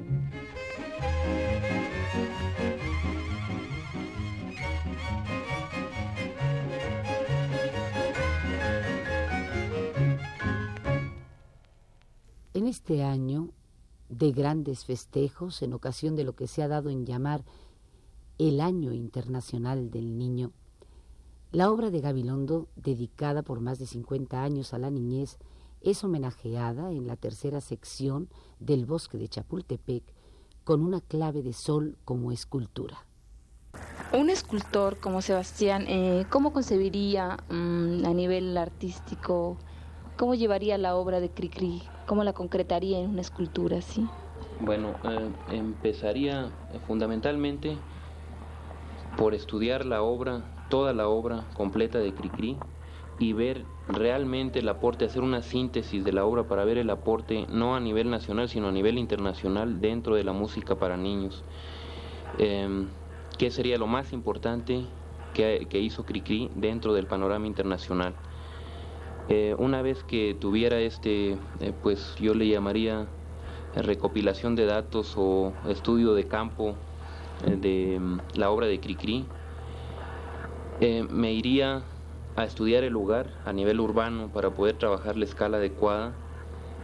En 12.62 12.69
este 12.69 13.02
año 13.02 13.49
de 14.09 14.31
grandes 14.31 14.85
festejos, 14.85 15.62
en 15.62 15.73
ocasión 15.73 16.14
de 16.14 16.23
lo 16.23 16.37
que 16.37 16.47
se 16.47 16.62
ha 16.62 16.69
dado 16.69 16.90
en 16.90 17.04
llamar 17.04 17.42
el 18.38 18.61
Año 18.61 18.92
Internacional 18.92 19.90
del 19.90 20.16
Niño, 20.16 20.52
la 21.50 21.73
obra 21.73 21.90
de 21.90 22.00
Gabilondo, 22.00 22.69
dedicada 22.76 23.42
por 23.42 23.59
más 23.59 23.81
de 23.81 23.87
50 23.87 24.45
años 24.45 24.75
a 24.75 24.78
la 24.78 24.92
niñez, 24.92 25.38
es 25.81 26.04
homenajeada 26.04 26.92
en 26.92 27.09
la 27.09 27.16
tercera 27.16 27.61
sección 27.61 28.28
del 28.61 28.87
Bosque 28.87 29.19
de 29.19 29.26
Chapultepec 29.26 30.04
con 30.62 30.85
una 30.85 31.00
clave 31.00 31.42
de 31.42 31.54
sol 31.54 31.99
como 32.04 32.31
escultura. 32.31 33.04
Un 34.12 34.31
escultor 34.31 35.00
como 35.00 35.21
Sebastián, 35.21 35.87
eh, 35.88 36.26
¿cómo 36.31 36.52
concebiría 36.52 37.38
mm, 37.50 38.04
a 38.07 38.14
nivel 38.14 38.57
artístico, 38.57 39.59
cómo 40.23 40.37
llevaría 40.37 40.79
la 40.79 40.95
obra 40.95 41.19
de 41.19 41.31
Cricri 41.31 41.83
¿Cómo 42.07 42.23
la 42.23 42.33
concretaría 42.33 43.00
en 43.00 43.11
una 43.11 43.23
escultura 43.23 43.79
así? 43.79 44.07
Bueno, 44.61 44.95
eh, 45.02 45.29
empezaría 45.50 46.45
eh, 46.73 46.79
fundamentalmente 46.87 47.76
por 49.17 49.35
estudiar 49.35 49.85
la 49.85 50.02
obra, 50.02 50.45
toda 50.71 50.93
la 50.93 51.09
obra 51.09 51.43
completa 51.55 51.99
de 51.99 52.14
Cricri 52.14 52.57
y 53.19 53.33
ver 53.33 53.64
realmente 53.88 54.61
el 54.61 54.69
aporte, 54.69 55.07
hacer 55.07 55.23
una 55.23 55.43
síntesis 55.43 56.05
de 56.05 56.12
la 56.12 56.25
obra 56.25 56.45
para 56.45 56.64
ver 56.64 56.79
el 56.79 56.91
aporte 56.91 57.45
no 57.49 57.75
a 57.75 57.81
nivel 57.81 58.09
nacional, 58.09 58.49
sino 58.49 58.69
a 58.69 58.73
nivel 58.73 58.99
internacional 58.99 59.81
dentro 59.81 60.14
de 60.14 60.23
la 60.23 60.33
música 60.33 60.76
para 60.76 60.97
niños. 60.97 61.43
Eh, 62.38 62.87
¿Qué 63.38 63.50
sería 63.50 63.76
lo 63.76 63.88
más 63.88 64.12
importante 64.12 64.85
que 65.35 65.81
hizo 65.81 66.05
Cricri 66.05 66.49
dentro 66.55 66.95
del 66.95 67.09
panorama 67.09 67.49
internacional? 67.49 68.14
Eh, 69.29 69.55
una 69.57 69.83
vez 69.83 70.02
que 70.02 70.35
tuviera 70.35 70.81
este, 70.81 71.38
eh, 71.61 71.73
pues 71.81 72.17
yo 72.19 72.35
le 72.35 72.49
llamaría 72.49 73.07
eh, 73.75 73.83
recopilación 73.83 74.57
de 74.57 74.67
datos 74.67 75.14
o 75.17 75.52
estudio 75.69 76.14
de 76.14 76.26
campo 76.26 76.75
de 77.47 77.99
mm, 78.00 78.19
la 78.35 78.50
obra 78.50 78.67
de 78.67 78.81
Cricri, 78.81 79.26
me 81.11 81.33
iría 81.33 81.85
a 82.35 82.45
estudiar 82.45 82.83
el 82.83 82.93
lugar 82.93 83.31
a 83.45 83.52
nivel 83.52 83.79
urbano 83.79 84.31
para 84.33 84.50
poder 84.50 84.76
trabajar 84.76 85.17
la 85.17 85.25
escala 85.25 85.59
adecuada 85.59 86.12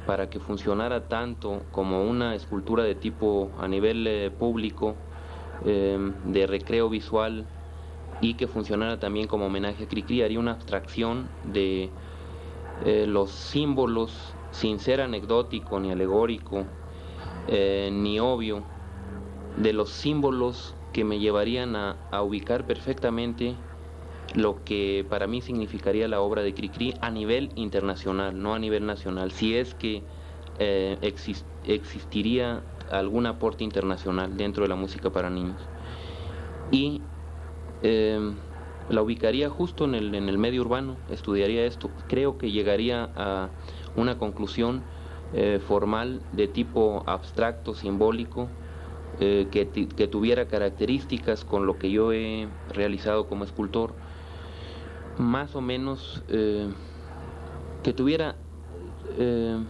para 0.07 0.31
que 0.31 0.39
funcionara 0.39 1.09
tanto 1.09 1.63
como 1.73 2.05
una 2.05 2.37
escultura 2.37 2.85
de 2.85 2.95
tipo 2.95 3.51
a 3.59 3.67
nivel 3.67 4.33
público, 4.39 4.95
de 5.65 6.47
recreo 6.47 6.89
visual 6.89 7.47
y 8.21 8.35
que 8.35 8.47
funcionara 8.47 9.01
también 9.01 9.27
como 9.27 9.47
homenaje 9.47 9.85
a 9.85 9.89
Cricri. 9.89 10.23
Haría 10.23 10.39
una 10.39 10.53
abstracción 10.53 11.29
de 11.45 11.91
eh, 12.85 13.07
los 13.07 13.31
símbolos, 13.31 14.35
sin 14.51 14.79
ser 14.79 15.01
anecdótico 15.01 15.81
ni 15.81 15.91
alegórico, 15.91 16.65
eh, 17.49 17.91
ni 17.93 18.21
obvio, 18.21 18.63
de 19.57 19.73
los 19.73 19.91
símbolos 19.91 20.75
que 20.93 21.05
me 21.05 21.19
llevarían 21.19 21.77
a, 21.77 21.97
ubicar 22.23 22.67
perfectamente 22.67 23.55
lo 24.35 24.63
que 24.65 25.07
para 25.09 25.27
mí 25.27 25.41
significaría 25.41 26.07
la 26.07 26.21
obra 26.21 26.43
de 26.43 26.55
Cricri 26.55 26.95
a 27.01 27.11
nivel 27.11 27.51
internacional, 27.57 28.41
no 28.41 28.55
a 28.55 28.59
nivel 28.59 28.87
nacional, 28.87 29.33
si 29.33 29.57
es 29.57 29.75
que 29.75 30.03
eh, 30.59 30.99
existiría 31.65 32.63
algún 32.91 33.27
aporte 33.27 33.65
internacional 33.65 34.37
dentro 34.37 34.63
de 34.63 34.69
la 34.69 34.77
música 34.77 35.11
para 35.11 35.31
niños. 35.31 35.61
Y 36.71 37.01
la 38.91 39.03
ubicaría 39.03 39.51
justo 39.51 39.85
en 39.85 39.95
el, 39.95 40.15
en 40.15 40.29
el 40.29 40.39
medio 40.39 40.63
urbano, 40.63 40.97
estudiaría 41.11 41.65
esto. 41.65 41.91
Creo 42.09 42.39
que 42.39 42.51
llegaría 42.51 43.11
a 43.15 43.51
una 43.97 44.19
conclusión 44.19 44.83
eh, 45.35 45.61
formal 45.67 46.23
de 46.33 46.49
tipo 46.49 47.03
abstracto, 47.07 47.75
simbólico, 47.75 48.49
eh, 49.21 49.49
que, 49.51 49.69
que, 49.69 50.09
tuviera 50.09 50.47
características 50.47 51.45
con 51.45 51.67
lo 51.67 51.79
que 51.79 51.91
yo 51.91 52.13
he 52.13 52.49
realizado 52.73 53.27
como 53.27 53.45
escultor, 53.45 53.95
más 55.19 55.55
o 55.55 55.61
menos 55.61 56.23
eh, 56.29 56.69
que 57.83 57.93
tuviera 57.93 58.37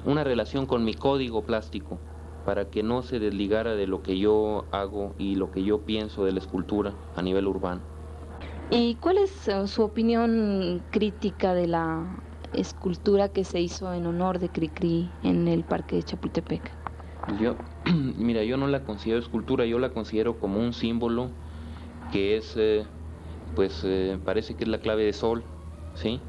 una 0.05 0.25
relación 0.25 0.67
con 0.67 0.85
mi 0.85 0.93
código 0.93 1.43
plástico, 1.43 1.99
para 2.45 2.67
que 2.67 2.83
no 2.83 3.01
se 3.01 3.19
desligara 3.19 3.77
de 3.77 3.87
lo 3.87 4.03
que 4.03 4.19
yo 4.19 4.67
hago 4.73 5.15
y 5.17 5.37
lo 5.37 5.51
que 5.51 5.65
yo 5.65 5.87
pienso 5.87 6.27
de 6.27 6.33
la 6.33 6.41
escultura 6.41 6.93
a 7.17 7.23
nivel 7.23 7.47
urbano. 7.47 7.98
¿Y 8.71 8.97
cuál 8.97 9.17
es 9.17 9.49
eh, 9.49 9.67
su 9.67 9.83
opinión 9.83 10.83
crítica 10.91 11.55
de 11.55 11.67
la 11.67 12.05
escultura 12.53 13.31
que 13.31 13.45
se 13.45 13.61
hizo 13.63 13.95
en 13.95 14.05
honor 14.05 14.39
de 14.39 14.51
Cricri 14.51 15.11
en 15.23 15.49
el 15.49 15.65
Parque 15.65 15.97
de 15.97 16.03
Chapultepec? 16.03 16.71
Yo, 17.41 17.57
mira, 18.19 18.45
yo 18.45 18.59
no 18.59 18.67
la 18.67 18.85
considero 18.85 19.21
escultura, 19.21 19.65
yo 19.65 19.79
la 19.79 19.89
considero 19.89 20.39
como 20.39 20.61
un 20.61 20.75
símbolo 20.75 21.31
que 22.13 22.37
es, 22.37 22.55
eh, 22.57 22.85
pues 23.55 23.81
eh, 23.85 24.19
parece 24.23 24.55
que 24.55 24.65
es 24.65 24.69
la 24.69 24.79
clave 24.79 25.05
de 25.05 25.15
sol, 25.15 25.45
¿sí? 25.95 26.21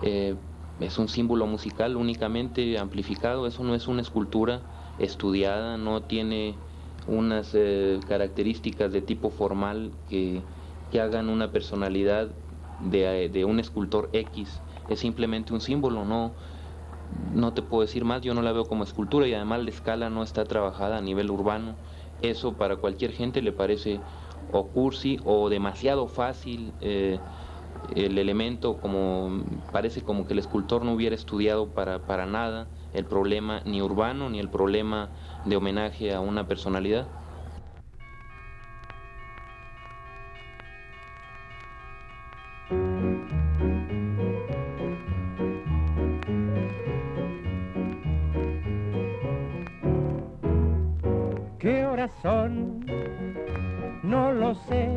es 0.00 0.98
un 0.98 1.08
símbolo 1.08 1.46
musical 1.46 1.96
únicamente 1.96 2.78
amplificado, 2.78 3.46
eso 3.46 3.64
no 3.64 3.74
es 3.74 3.86
una 3.88 4.02
escultura 4.02 4.62
estudiada, 4.98 5.76
no 5.78 6.02
tiene 6.02 6.54
unas 7.06 7.56
características 8.06 8.92
de 8.92 9.00
tipo 9.00 9.30
formal 9.30 9.92
que 10.08 10.42
que 10.90 11.00
hagan 11.00 11.28
una 11.28 11.50
personalidad 11.50 12.28
de, 12.80 13.28
de, 13.28 13.44
un 13.44 13.60
escultor 13.60 14.10
X. 14.12 14.60
Es 14.88 15.00
simplemente 15.00 15.52
un 15.52 15.60
símbolo, 15.60 16.04
no, 16.04 16.32
no 17.34 17.52
te 17.52 17.62
puedo 17.62 17.82
decir 17.82 18.04
más, 18.04 18.22
yo 18.22 18.34
no 18.34 18.42
la 18.42 18.52
veo 18.52 18.66
como 18.66 18.84
escultura 18.84 19.26
y 19.26 19.34
además 19.34 19.64
la 19.64 19.70
escala 19.70 20.10
no 20.10 20.22
está 20.22 20.44
trabajada 20.44 20.98
a 20.98 21.00
nivel 21.00 21.30
urbano. 21.30 21.76
Eso 22.22 22.54
para 22.54 22.76
cualquier 22.76 23.12
gente 23.12 23.42
le 23.42 23.52
parece 23.52 24.00
o 24.52 24.68
cursi 24.68 25.18
o 25.24 25.48
demasiado 25.48 26.08
fácil. 26.08 26.72
Eh, 26.80 27.18
el 27.94 28.18
elemento 28.18 28.78
como 28.78 29.44
parece 29.70 30.02
como 30.02 30.26
que 30.26 30.32
el 30.32 30.38
escultor 30.38 30.84
no 30.84 30.92
hubiera 30.92 31.14
estudiado 31.14 31.68
para, 31.68 32.00
para 32.00 32.26
nada 32.26 32.68
el 32.94 33.04
problema 33.04 33.60
ni 33.64 33.82
urbano 33.82 34.30
ni 34.30 34.40
el 34.40 34.48
problema 34.48 35.10
de 35.44 35.56
homenaje 35.56 36.14
a 36.14 36.20
una 36.20 36.46
personalidad. 36.48 37.06
Son, 52.22 52.84
no 54.02 54.32
lo 54.32 54.54
sé. 54.54 54.88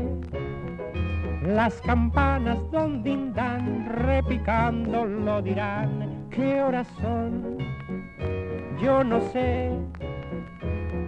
Las 1.43 1.81
campanas 1.81 2.57
donde 2.71 3.31
dan 3.33 3.85
repicando 3.85 5.05
lo 5.05 5.41
dirán. 5.41 6.27
¿Qué 6.29 6.61
horas 6.61 6.87
son? 7.01 7.57
Yo 8.81 9.03
no 9.03 9.21
sé. 9.31 9.71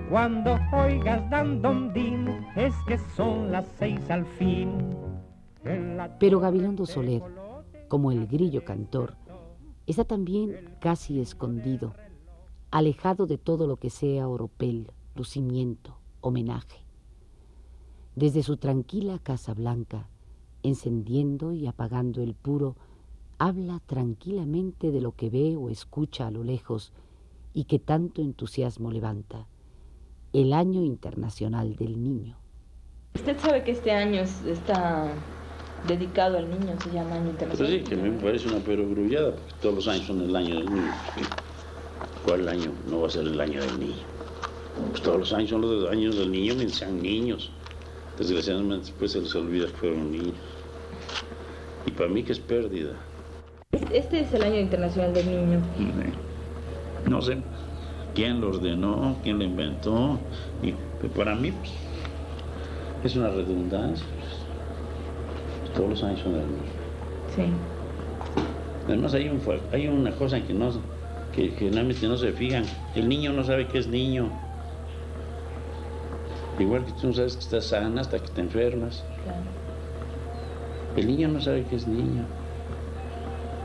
Cuando 0.10 0.58
oigas 0.72 1.30
dan 1.30 1.62
din, 1.94 2.28
es 2.56 2.74
que 2.88 2.98
son 3.16 3.52
las 3.52 3.66
seis 3.78 4.10
al 4.10 4.26
fin. 4.26 4.78
Pero 6.20 6.40
Gabilondo 6.40 6.86
Soler, 6.86 7.22
como 7.88 8.12
el 8.12 8.26
grillo 8.28 8.64
cantor, 8.64 9.16
está 9.86 10.06
también 10.06 10.76
casi 10.80 11.20
escondido, 11.20 11.94
alejado 12.72 13.28
de 13.28 13.38
todo 13.38 13.68
lo 13.68 13.78
que 13.78 13.90
sea 13.90 14.28
oropel, 14.28 14.92
lucimiento, 15.16 15.98
homenaje. 16.22 16.80
Desde 18.16 18.44
su 18.44 18.58
tranquila 18.58 19.20
casa 19.20 19.54
blanca, 19.54 20.08
encendiendo 20.64 21.54
y 21.54 21.68
apagando 21.68 22.22
el 22.22 22.34
puro, 22.34 22.76
habla 23.38 23.82
tranquilamente 23.86 24.92
de 24.92 25.02
lo 25.02 25.16
que 25.16 25.30
ve 25.30 25.56
o 25.56 25.70
escucha 25.70 26.28
a 26.28 26.32
lo 26.32 26.44
lejos 26.44 26.94
y 27.54 27.64
que 27.66 27.80
tanto 27.80 28.22
entusiasmo 28.22 28.92
levanta, 28.92 29.48
el 30.34 30.54
Año 30.54 30.84
Internacional 30.84 31.76
del 31.76 32.02
Niño. 32.02 32.38
Usted 33.16 33.38
sabe 33.40 33.64
que 33.64 33.72
este 33.72 33.92
año 33.92 34.22
está 34.22 35.14
dedicado 35.88 36.38
al 36.38 36.50
niño, 36.50 36.80
se 36.82 36.92
llama 36.92 37.16
Año 37.16 37.32
Internacional. 37.32 37.58
Pues 37.58 37.70
sí, 37.70 37.84
que 37.84 37.96
me 37.98 38.12
parece 38.22 38.48
una 38.48 38.60
perogrullada, 38.60 39.36
porque 39.36 39.54
todos 39.62 39.76
los 39.76 39.88
años 39.88 40.06
son 40.06 40.22
el 40.22 40.36
año 40.36 40.56
del 40.56 40.66
niño. 40.66 40.92
¿Cuál 42.26 42.48
año 42.48 42.72
no 42.90 43.02
va 43.02 43.08
a 43.08 43.10
ser 43.10 43.26
el 43.28 43.42
año 43.42 43.60
del 43.62 43.80
niño? 43.80 44.11
Pues 44.90 45.02
todos 45.02 45.20
los 45.20 45.34
años 45.34 45.50
son 45.50 45.62
los 45.62 45.90
años 45.90 46.18
del 46.18 46.32
niño 46.32 46.56
mientras 46.56 46.80
sean 46.80 47.02
niños. 47.02 47.52
Desgraciadamente 48.18 48.88
después 48.88 49.12
se 49.12 49.22
les 49.22 49.34
olvida 49.36 49.68
que 49.68 49.74
fueron 49.74 50.12
niños. 50.12 50.36
Y 51.86 51.92
para 51.92 52.10
mí 52.10 52.24
que 52.24 52.34
es 52.34 52.40
pérdida. 52.40 52.92
Este 53.92 54.22
es 54.22 54.34
el 54.34 54.44
año 54.44 54.60
internacional 54.60 55.14
del 55.14 55.26
niño. 55.26 55.60
No 57.10 57.22
sé 57.22 57.38
quién 58.14 58.42
lo 58.42 58.50
ordenó, 58.50 59.16
quién 59.24 59.40
lo 59.40 59.44
inventó. 59.46 60.20
Y 60.62 60.74
para 61.10 61.36
mí 61.36 61.52
pues, 61.52 61.72
es 63.04 63.16
una 63.16 63.30
redundancia. 63.30 64.06
todos 65.74 65.90
los 65.90 66.04
años 66.04 66.20
son 66.22 66.34
del 66.34 66.48
niño. 66.48 66.72
Sí. 67.36 67.44
Además 68.88 69.14
hay, 69.14 69.30
un, 69.30 69.42
hay 69.72 69.88
una 69.88 70.12
cosa 70.12 70.42
que 70.42 70.54
no 70.54 70.72
que 71.34 71.50
generalmente 71.52 72.08
no 72.08 72.18
se 72.18 72.32
fijan. 72.34 72.64
El 72.94 73.08
niño 73.08 73.32
no 73.32 73.44
sabe 73.44 73.68
que 73.68 73.80
es 73.80 73.88
niño. 73.88 74.30
Igual 76.62 76.86
que 76.86 76.92
tú 76.92 77.08
no 77.08 77.14
sabes 77.14 77.36
que 77.36 77.42
estás 77.42 77.66
sana 77.66 78.02
hasta 78.02 78.20
que 78.20 78.28
te 78.30 78.42
enfermas. 78.42 79.04
El 80.96 81.08
niño 81.08 81.28
no 81.30 81.42
sabe 81.42 81.64
que 81.64 81.76
es 81.76 81.88
niño. 81.88 82.24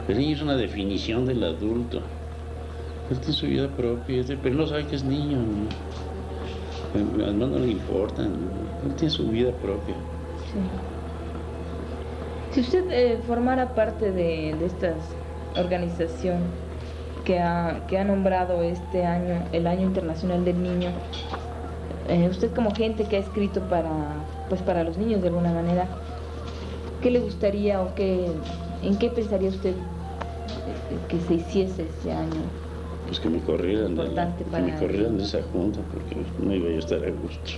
El 0.09 0.19
niño 0.19 0.37
es 0.37 0.43
una 0.43 0.57
definición 0.57 1.27
del 1.27 1.43
adulto. 1.45 2.01
Él 3.11 3.19
tiene 3.19 3.35
su 3.35 3.47
vida 3.47 3.69
propia, 3.69 4.25
pero 4.43 4.55
no 4.55 4.67
sabe 4.67 4.87
que 4.87 4.97
es 4.97 5.05
niño. 5.05 5.39
Además 6.95 7.49
no 7.51 7.59
le 7.59 7.73
importa. 7.73 8.23
Él 8.23 8.95
tiene 8.97 9.11
su 9.11 9.29
vida 9.29 9.51
propia. 9.53 9.95
Si 12.53 12.61
usted 12.61 12.91
eh, 12.91 13.19
formara 13.27 13.75
parte 13.75 14.13
de, 14.13 14.55
de 14.59 14.67
esta 14.67 14.95
organización 15.57 16.39
que 17.25 17.41
ha, 17.41 17.83
que 17.89 17.99
ha 17.99 18.05
nombrado 18.05 18.63
este 18.63 19.05
año 19.05 19.43
el 19.53 19.67
Año 19.67 19.83
Internacional 19.83 20.45
del 20.45 20.63
Niño, 20.63 20.91
eh, 22.09 22.29
usted 22.31 22.53
como 22.55 22.75
gente 22.75 23.05
que 23.05 23.16
ha 23.16 23.21
escrito 23.21 23.61
para, 23.62 23.90
pues 24.49 24.62
para 24.62 24.85
los 24.85 24.97
niños 24.97 25.23
de 25.23 25.29
alguna 25.29 25.53
manera, 25.53 25.87
¿qué 27.03 27.11
le 27.11 27.21
gustaría 27.21 27.83
o 27.83 27.95
qué, 27.95 28.31
en 28.83 28.97
qué 28.99 29.11
pensaría 29.11 29.51
usted 29.51 29.75
que 31.09 31.21
se 31.21 31.35
hiciese 31.35 31.83
este 31.83 32.12
año? 32.12 32.42
Pues 33.07 33.21
que 33.21 33.29
me 33.29 33.40
corrieran, 33.40 33.95
de, 33.95 34.05
que 34.05 34.61
me 34.61 34.75
corrieran 34.79 35.19
de 35.19 35.25
esa 35.25 35.40
junta 35.53 35.81
porque 35.92 36.16
no 36.40 36.55
iba 36.55 36.69
a 36.69 36.79
estar 36.79 36.99
a 36.99 37.11
gusto. 37.11 37.53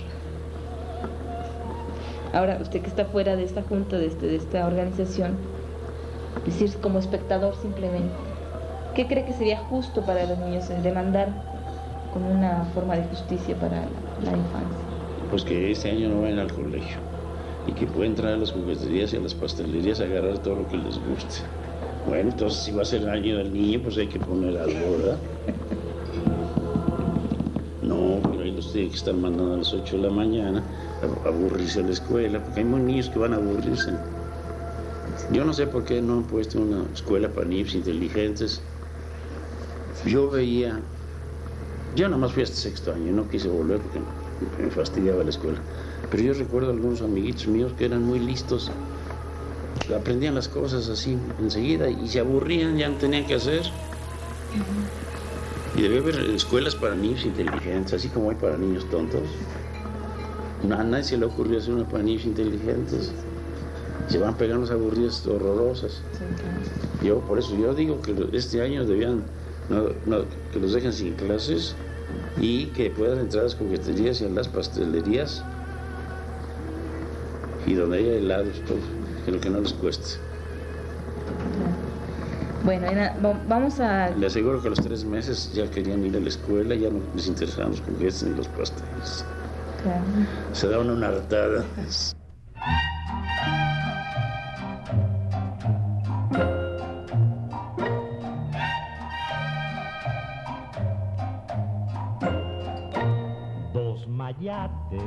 Ahora, 2.33 2.59
usted 2.61 2.81
que 2.81 2.87
está 2.87 3.05
fuera 3.05 3.35
de 3.35 3.43
esta 3.43 3.63
junta, 3.63 3.97
de, 3.97 4.05
este, 4.05 4.27
de 4.27 4.35
esta 4.35 4.67
organización, 4.67 5.35
decir 6.45 6.71
como 6.81 6.99
espectador 6.99 7.55
simplemente, 7.55 8.13
¿qué 8.93 9.07
cree 9.07 9.25
que 9.25 9.33
sería 9.33 9.57
justo 9.57 10.01
para 10.05 10.25
los 10.25 10.37
niños 10.37 10.69
demandar 10.83 11.29
como 12.13 12.31
una 12.31 12.65
forma 12.75 12.95
de 12.95 13.03
justicia 13.05 13.55
para 13.55 13.77
la, 13.77 14.08
infancia? 14.27 14.77
Pues 15.29 15.43
que 15.43 15.71
este 15.71 15.91
año 15.91 16.09
no 16.09 16.21
vayan 16.21 16.39
al 16.39 16.51
colegio 16.51 16.97
y 17.67 17.73
que 17.73 17.85
puedan 17.85 18.11
entrar 18.11 18.33
a 18.33 18.37
las 18.37 18.51
jugueterías 18.51 19.13
y 19.13 19.17
a 19.17 19.19
las 19.19 19.33
pastelerías 19.33 19.99
a 19.99 20.05
agarrar 20.05 20.39
todo 20.39 20.55
lo 20.55 20.67
que 20.67 20.77
les 20.77 20.97
guste. 20.97 21.41
Bueno, 22.07 22.31
entonces 22.31 22.63
si 22.63 22.71
va 22.71 22.81
a 22.81 22.85
ser 22.85 23.03
el 23.03 23.09
año 23.09 23.37
del 23.37 23.53
niño, 23.53 23.81
pues 23.83 23.97
hay 23.97 24.07
que 24.07 24.19
poner 24.19 24.57
algo, 24.57 24.97
¿verdad? 24.97 25.17
No, 27.83 28.19
pero 28.23 28.43
ahí 28.43 28.51
los 28.51 28.71
tienen 28.71 28.89
que 28.89 28.97
estar 28.97 29.13
mandando 29.13 29.53
a 29.53 29.57
las 29.57 29.73
8 29.73 29.97
de 29.97 30.03
la 30.03 30.09
mañana 30.09 30.63
a 31.25 31.27
aburrirse 31.27 31.81
a 31.81 31.83
la 31.83 31.91
escuela, 31.91 32.43
porque 32.43 32.61
hay 32.61 32.65
muchos 32.65 32.85
niños 32.85 33.09
que 33.09 33.19
van 33.19 33.33
a 33.33 33.35
aburrirse. 33.35 33.91
Yo 35.31 35.45
no 35.45 35.53
sé 35.53 35.67
por 35.67 35.83
qué 35.83 36.01
no 36.01 36.13
han 36.13 36.23
puesto 36.23 36.59
una 36.59 36.85
escuela 36.93 37.29
para 37.29 37.47
niños 37.47 37.75
inteligentes. 37.75 38.61
Yo 40.05 40.29
veía 40.29 40.79
yo 41.95 42.07
nada 42.07 42.17
más 42.17 42.33
fui 42.33 42.43
hasta 42.43 42.55
sexto 42.55 42.93
año, 42.93 43.11
no 43.11 43.27
quise 43.27 43.47
volver 43.49 43.79
porque 43.79 43.99
me 44.61 44.69
fastidiaba 44.69 45.23
la 45.23 45.29
escuela. 45.29 45.59
Pero 46.11 46.23
yo 46.23 46.33
recuerdo 46.33 46.69
a 46.69 46.73
algunos 46.73 47.01
amiguitos 47.01 47.47
míos 47.47 47.73
que 47.77 47.85
eran 47.85 48.03
muy 48.03 48.19
listos, 48.19 48.71
aprendían 49.95 50.35
las 50.35 50.47
cosas 50.47 50.87
así 50.89 51.17
enseguida 51.39 51.89
y 51.89 52.07
se 52.07 52.19
aburrían, 52.19 52.77
ya 52.77 52.89
no 52.89 52.97
tenían 52.97 53.25
que 53.25 53.35
hacer. 53.35 53.63
Y 55.75 55.81
debe 55.81 55.99
haber 55.99 56.19
escuelas 56.31 56.75
para 56.75 56.95
niños 56.95 57.25
inteligentes, 57.25 57.93
así 57.93 58.09
como 58.09 58.29
hay 58.29 58.35
para 58.35 58.57
niños 58.57 58.89
tontos. 58.89 59.21
A 60.63 60.83
nadie 60.83 61.03
se 61.03 61.17
le 61.17 61.25
ocurrió 61.25 61.57
hacer 61.57 61.73
una 61.73 61.87
para 61.87 62.03
niños 62.03 62.25
inteligentes. 62.25 63.11
Se 64.09 64.17
van 64.17 64.35
pegando 64.35 64.63
las 64.63 64.71
aburridas 64.71 65.25
horrorosas. 65.25 66.01
Yo, 67.03 67.19
por 67.19 67.39
eso, 67.39 67.55
yo 67.55 67.73
digo 67.73 68.01
que 68.01 68.13
este 68.33 68.61
año 68.61 68.85
debían 68.85 69.23
que 70.51 70.59
los 70.59 70.73
dejen 70.73 70.91
sin 70.91 71.13
clases 71.13 71.75
y 72.39 72.67
que 72.67 72.89
puedan 72.89 73.19
entrar 73.19 73.41
a 73.41 73.43
las 73.45 73.55
jugueterías 73.55 74.21
y 74.21 74.25
a 74.25 74.29
las 74.29 74.47
pastelerías 74.47 75.43
y 77.65 77.73
donde 77.75 77.99
haya 77.99 78.13
helados, 78.13 78.61
todo, 78.65 78.79
que 79.25 79.31
lo 79.31 79.39
que 79.39 79.49
no 79.49 79.61
les 79.61 79.73
cueste. 79.73 80.19
Bueno, 82.63 82.87
vamos 83.47 83.79
a... 83.79 84.09
Le 84.09 84.27
aseguro 84.27 84.61
que 84.61 84.67
a 84.67 84.69
los 84.71 84.81
tres 84.81 85.05
meses 85.05 85.51
ya 85.53 85.69
querían 85.69 86.03
ir 86.05 86.15
a 86.17 86.19
la 86.19 86.29
escuela, 86.29 86.75
ya 86.75 86.89
no 86.89 86.99
les 87.15 87.27
interesaban 87.27 87.71
los 87.71 87.81
juguetes 87.81 88.23
ni 88.23 88.35
los 88.35 88.47
pasteles. 88.49 89.25
Claro. 89.83 90.03
Se 90.51 90.67
daban 90.67 90.89
una 90.89 91.07
hartada. 91.07 91.63
Mayates, 104.91 105.01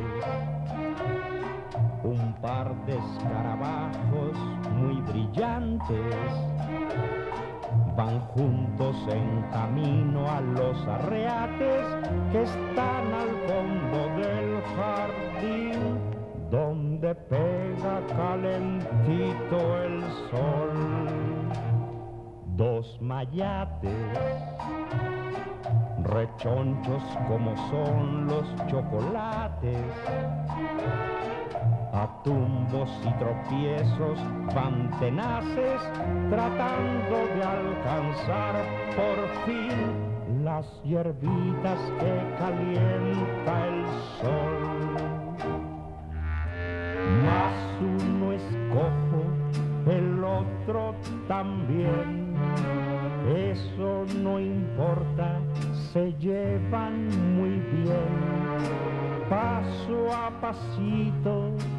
un 2.05 2.35
par 2.41 2.75
de 2.87 2.93
escarabajos 2.93 4.37
muy 4.77 5.01
brillantes 5.03 6.15
van 7.97 8.21
juntos 8.21 8.97
en 9.09 9.43
camino 9.53 10.31
a 10.31 10.41
los 10.41 10.77
arreates 10.87 11.87
que 12.33 12.43
están 12.43 13.13
al 13.13 13.31
fondo 13.47 13.99
del 14.17 14.63
jardín, 14.77 15.99
donde 16.51 17.15
pega 17.15 18.01
calentito 18.09 19.79
el 19.83 20.03
sol. 20.31 20.73
Dos 22.57 22.99
mayates, 23.01 24.19
rechonchos 26.05 27.03
como 27.29 27.57
son 27.71 28.27
los 28.27 28.45
chocolates. 28.67 29.87
A 31.93 32.09
tumbos 32.25 32.91
y 33.05 33.13
tropiezos 33.19 34.19
van 34.55 34.91
tenaces 34.99 35.83
tratando 36.31 37.17
de 37.35 37.43
alcanzar 37.43 38.55
por 38.97 39.29
fin 39.47 40.45
las 40.45 40.67
hierbitas 40.85 41.79
que 42.01 42.32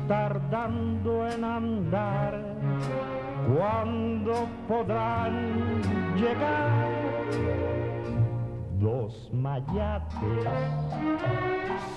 tardando 0.08 1.28
en 1.28 1.44
andar, 1.44 2.40
cuando 3.56 4.48
podrán 4.68 5.82
llegar 6.16 6.90
dos 8.80 9.30
mayates. 9.34 10.48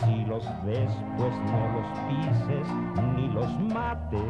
Si 0.00 0.24
los 0.24 0.44
ves, 0.64 0.90
pues 1.18 1.34
no 1.50 1.60
los 1.74 1.88
pises 2.08 2.68
ni 3.16 3.28
los 3.28 3.60
mates. 3.74 4.20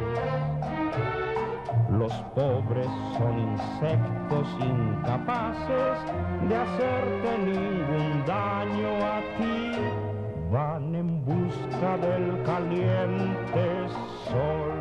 Los 1.90 2.12
pobres 2.34 2.88
son 3.18 3.38
insectos 3.38 4.48
incapaces 4.60 5.98
de 6.48 6.56
hacerte 6.56 7.38
ningún 7.38 8.24
daño 8.26 8.88
a 9.04 9.20
ti 9.38 9.66
van 10.50 10.95
busca 11.26 11.98
del 11.98 12.40
caliente 12.44 13.88
sol. 14.28 14.76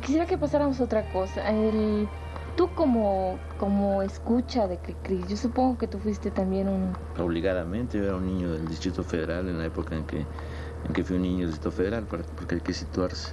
Quisiera 0.00 0.24
que 0.24 0.38
pasáramos 0.38 0.80
a 0.80 0.84
otra 0.84 1.02
cosa. 1.12 1.50
El, 1.50 2.08
tú 2.56 2.70
como, 2.74 3.38
como 3.58 4.00
escucha 4.00 4.66
de 4.66 4.78
Cricri, 4.78 5.22
yo 5.28 5.36
supongo 5.36 5.76
que 5.76 5.86
tú 5.86 5.98
fuiste 5.98 6.30
también 6.30 6.66
un... 6.66 6.96
Obligadamente, 7.22 7.98
yo 7.98 8.04
era 8.04 8.16
un 8.16 8.24
niño 8.24 8.50
del 8.52 8.66
Distrito 8.66 9.04
Federal 9.04 9.46
en 9.50 9.58
la 9.58 9.66
época 9.66 9.94
en 9.94 10.04
que 10.04 10.24
en 10.86 10.94
que 10.94 11.04
fui 11.04 11.16
un 11.16 11.22
niño 11.22 11.38
del 11.38 11.48
Distrito 11.48 11.70
Federal, 11.70 12.04
porque 12.08 12.54
hay 12.54 12.60
que 12.60 12.74
situarse 12.74 13.32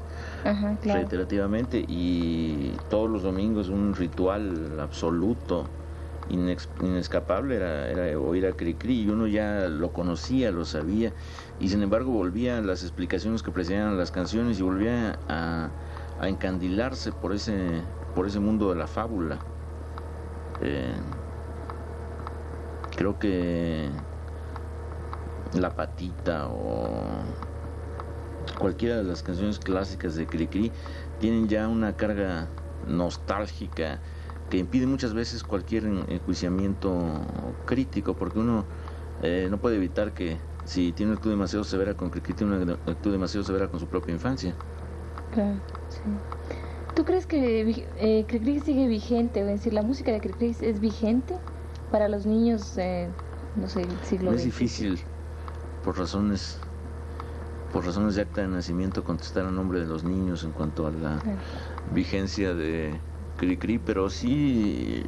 reiterativamente 0.84 1.84
y 1.88 2.72
todos 2.90 3.10
los 3.10 3.24
domingos 3.24 3.70
un 3.70 3.96
ritual 3.96 4.80
absoluto, 4.80 5.66
inescapable 6.30 7.56
era, 7.56 7.88
era 7.90 8.20
oír 8.20 8.48
a 8.48 8.54
Cricri 8.54 9.02
y 9.02 9.10
uno 9.10 9.28
ya 9.28 9.68
lo 9.68 9.92
conocía, 9.92 10.52
lo 10.52 10.66
sabía 10.66 11.12
y 11.60 11.70
sin 11.70 11.84
embargo 11.84 12.12
volvía 12.12 12.58
a 12.58 12.62
las 12.62 12.82
explicaciones 12.82 13.44
que 13.44 13.52
precedían 13.52 13.98
las 13.98 14.12
canciones 14.12 14.60
y 14.60 14.64
volvía 14.64 15.20
a, 15.30 15.70
encandilarse 16.24 17.12
por 17.12 17.34
ese, 17.34 17.82
por 18.16 18.26
ese 18.26 18.40
mundo 18.40 18.70
de 18.70 18.76
la 18.76 18.88
fábula. 18.88 19.38
Eh, 20.62 20.94
creo 22.96 23.20
que 23.20 23.90
la 25.54 25.76
Patita 25.76 26.48
o 26.50 27.36
cualquiera 28.58 28.98
de 28.98 29.04
las 29.04 29.24
canciones 29.24 29.60
clásicas 29.60 30.16
de 30.16 30.30
Cricri 30.30 30.74
tienen 31.18 31.48
ya 31.48 31.68
una 31.68 31.96
carga 31.98 32.56
nostálgica 32.82 34.02
que 34.50 34.58
impide 34.58 34.86
muchas 34.88 35.14
veces 35.14 35.44
cualquier 35.44 35.86
enjuiciamiento 35.86 37.62
crítico, 37.66 38.16
porque 38.16 38.40
uno 38.40 38.68
eh, 39.20 39.48
no 39.50 39.60
puede 39.60 39.78
evitar 39.78 40.14
que 40.14 40.44
si 40.64 40.94
tiene 40.94 41.12
una 41.12 41.16
actitud 41.16 41.32
demasiado 41.32 41.64
severa 41.64 41.96
con 41.98 42.10
Cricri, 42.12 42.34
tiene 42.36 42.58
una 42.58 42.74
actitud 42.74 43.12
demasiado 43.12 43.44
severa 43.44 43.70
con 43.70 43.80
su 43.80 43.90
propia 43.90 44.14
infancia. 44.14 44.60
Claro, 45.30 45.64
sí. 45.88 46.24
¿Tú 46.94 47.06
crees 47.06 47.28
que 47.28 47.92
eh, 47.96 48.26
Cricri 48.28 48.60
sigue 48.62 48.88
vigente? 48.88 49.42
Es 49.42 49.48
decir, 49.48 49.74
¿la 49.74 49.84
música 49.84 50.12
de 50.14 50.22
Cricri 50.22 50.56
es 50.60 50.80
vigente 50.80 51.42
para 51.90 52.10
los 52.10 52.26
niños, 52.26 52.78
eh, 52.78 53.16
no 53.56 53.70
sé, 53.70 54.00
siglo 54.04 54.34
Es 54.34 54.44
difícil 54.44 55.06
por 55.86 56.00
razones 56.00 56.58
por 57.71 57.86
razones 57.86 58.15
de 58.15 58.24
acta 58.24 58.41
de 58.41 58.48
nacimiento 58.48 59.04
contestar 59.04 59.45
a 59.45 59.52
nombre 59.52 59.80
de 59.80 59.86
los 59.86 60.04
niños 60.04 60.43
en 60.43 60.52
cuanto 60.52 60.88
a 60.88 60.91
la 60.91 61.21
vigencia 61.93 62.56
de 62.56 63.00
Cricri, 63.38 63.78
pero 63.78 64.10
sí 64.10 65.04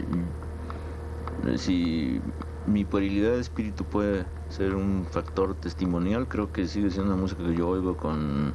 si 1.58 2.22
mi 2.68 2.84
puerilidad 2.84 3.32
de 3.32 3.40
espíritu 3.40 3.86
puede 3.86 4.26
ser 4.50 4.76
un 4.76 5.06
factor 5.10 5.56
testimonial, 5.56 6.28
creo 6.28 6.52
que 6.52 6.68
sigue 6.68 6.92
siendo 6.92 7.14
una 7.14 7.22
música 7.22 7.44
que 7.44 7.56
yo 7.56 7.70
oigo 7.70 7.96
con, 7.96 8.54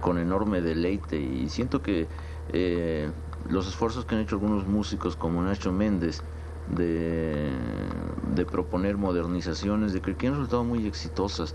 con 0.00 0.18
enorme 0.18 0.60
deleite 0.60 1.20
y 1.20 1.48
siento 1.50 1.82
que 1.82 2.08
eh, 2.52 3.10
los 3.48 3.68
esfuerzos 3.68 4.06
que 4.06 4.14
han 4.14 4.22
hecho 4.22 4.36
algunos 4.36 4.66
músicos 4.66 5.16
como 5.16 5.42
Nacho 5.42 5.70
Méndez 5.70 6.22
de, 6.70 8.44
proponer 8.50 8.96
modernizaciones 8.96 9.92
de 9.92 10.00
Cricri 10.00 10.28
han 10.28 10.34
resultado 10.34 10.64
muy 10.64 10.86
exitosas. 10.86 11.54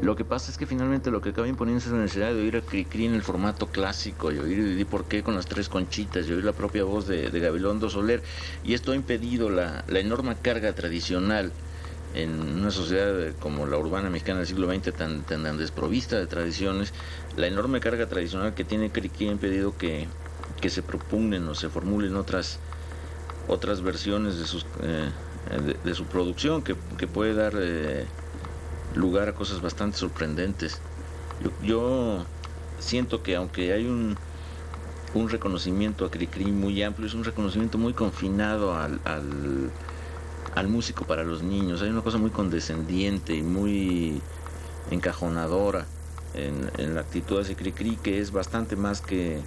Lo 0.00 0.14
que 0.14 0.24
pasa 0.24 0.52
es 0.52 0.58
que 0.58 0.66
finalmente 0.66 1.10
lo 1.10 1.20
que 1.20 1.30
acaba 1.30 1.48
imponiendo 1.48 1.82
es 1.84 1.90
la 1.90 1.98
necesidad 1.98 2.28
de 2.28 2.40
oír 2.40 2.56
a 2.56 2.60
Cricri 2.60 3.06
en 3.06 3.14
el 3.14 3.22
formato 3.22 3.66
clásico 3.66 4.30
y 4.30 4.38
oír 4.38 4.86
por 4.86 5.06
qué 5.06 5.24
con 5.24 5.34
las 5.34 5.46
tres 5.46 5.68
conchitas 5.68 6.28
y 6.28 6.32
oír 6.32 6.44
la 6.44 6.52
propia 6.52 6.84
voz 6.84 7.08
de, 7.08 7.28
Gabilondo 7.30 7.90
Soler. 7.90 8.22
Y 8.62 8.74
esto 8.74 8.92
ha 8.92 8.94
impedido 8.94 9.50
la, 9.50 9.84
la 9.88 9.98
enorme 9.98 10.36
carga 10.36 10.72
tradicional 10.72 11.52
en 12.14 12.40
una 12.40 12.70
sociedad 12.70 13.34
como 13.40 13.66
la 13.66 13.76
urbana 13.76 14.08
mexicana 14.08 14.38
del 14.38 14.46
siglo 14.46 14.72
XX 14.72 14.94
tan, 14.94 15.22
tan 15.24 15.58
desprovista 15.58 16.18
de 16.18 16.26
tradiciones, 16.26 16.94
la 17.36 17.46
enorme 17.46 17.80
carga 17.80 18.06
tradicional 18.06 18.54
que 18.54 18.64
tiene 18.64 18.90
Cricri 18.90 19.28
ha 19.28 19.32
impedido 19.32 19.76
que, 19.76 20.08
que 20.60 20.70
se 20.70 20.82
propugnen 20.82 21.46
o 21.48 21.54
se 21.54 21.68
formulen 21.68 22.16
otras 22.16 22.60
otras 23.48 23.82
versiones 23.82 24.38
de, 24.38 24.46
sus, 24.46 24.66
eh, 24.82 25.10
de, 25.84 25.94
su 25.94 26.04
producción 26.04 26.62
que, 26.62 26.74
puede 27.06 27.34
dar 27.34 27.54
eh, 27.56 28.06
lugar 28.94 29.28
a 29.28 29.34
cosas 29.34 29.60
bastante 29.60 29.96
sorprendentes. 29.98 30.80
Yo, 31.62 32.24
siento 32.78 33.22
que 33.22 33.36
aunque 33.36 33.72
hay 33.72 33.86
un, 33.86 34.16
un 35.14 35.28
reconocimiento 35.28 36.04
a 36.04 36.10
Cricri 36.10 36.46
muy 36.46 36.82
amplio, 36.82 37.06
es 37.06 37.14
un 37.14 37.24
reconocimiento 37.24 37.78
muy 37.78 37.92
confinado 37.92 38.74
al, 38.74 39.00
al, 39.04 40.68
músico 40.68 41.04
para 41.04 41.24
los 41.24 41.42
niños. 41.42 41.82
Hay 41.82 41.90
una 41.90 42.02
cosa 42.02 42.18
muy 42.18 42.30
condescendiente 42.30 43.34
y 43.34 43.42
muy 43.42 44.20
encajonadora 44.90 45.86
en, 46.34 46.94
la 46.94 47.00
actitud 47.00 47.44
de 47.44 47.54
Cricri 47.54 47.96
que 47.96 48.20
es 48.20 48.32
bastante 48.32 48.76
más 48.76 49.00
que, 49.00 49.40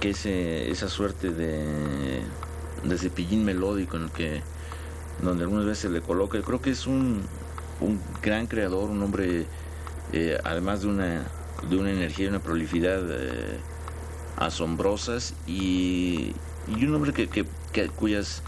que 0.00 0.10
ese, 0.10 0.70
esa 0.70 0.88
suerte 0.88 1.30
de 1.30 2.22
de 2.84 2.98
cepillín 2.98 3.44
melódico 3.44 3.96
en 3.96 4.04
el 4.04 4.10
que 4.10 4.42
donde 5.22 5.44
algunas 5.44 5.64
veces 5.64 5.78
se 5.78 5.88
le 5.90 6.00
coloca. 6.00 6.40
Creo 6.42 6.60
que 6.60 6.70
es 6.70 6.86
un, 6.86 7.22
un 7.80 8.00
gran 8.22 8.46
creador, 8.46 8.90
un 8.90 9.02
hombre 9.02 9.46
eh, 10.12 10.38
además 10.44 10.82
de 10.82 10.88
una 10.88 11.26
de 11.68 11.76
una 11.76 11.90
energía 11.90 12.26
y 12.26 12.28
una 12.28 12.40
prolificidad 12.40 13.00
eh, 13.08 13.58
asombrosas 14.36 15.34
y, 15.46 16.34
un 16.68 16.94
hombre 16.94 17.12
que, 17.12 17.28
que, 17.28 17.88
cuyas 17.88 18.42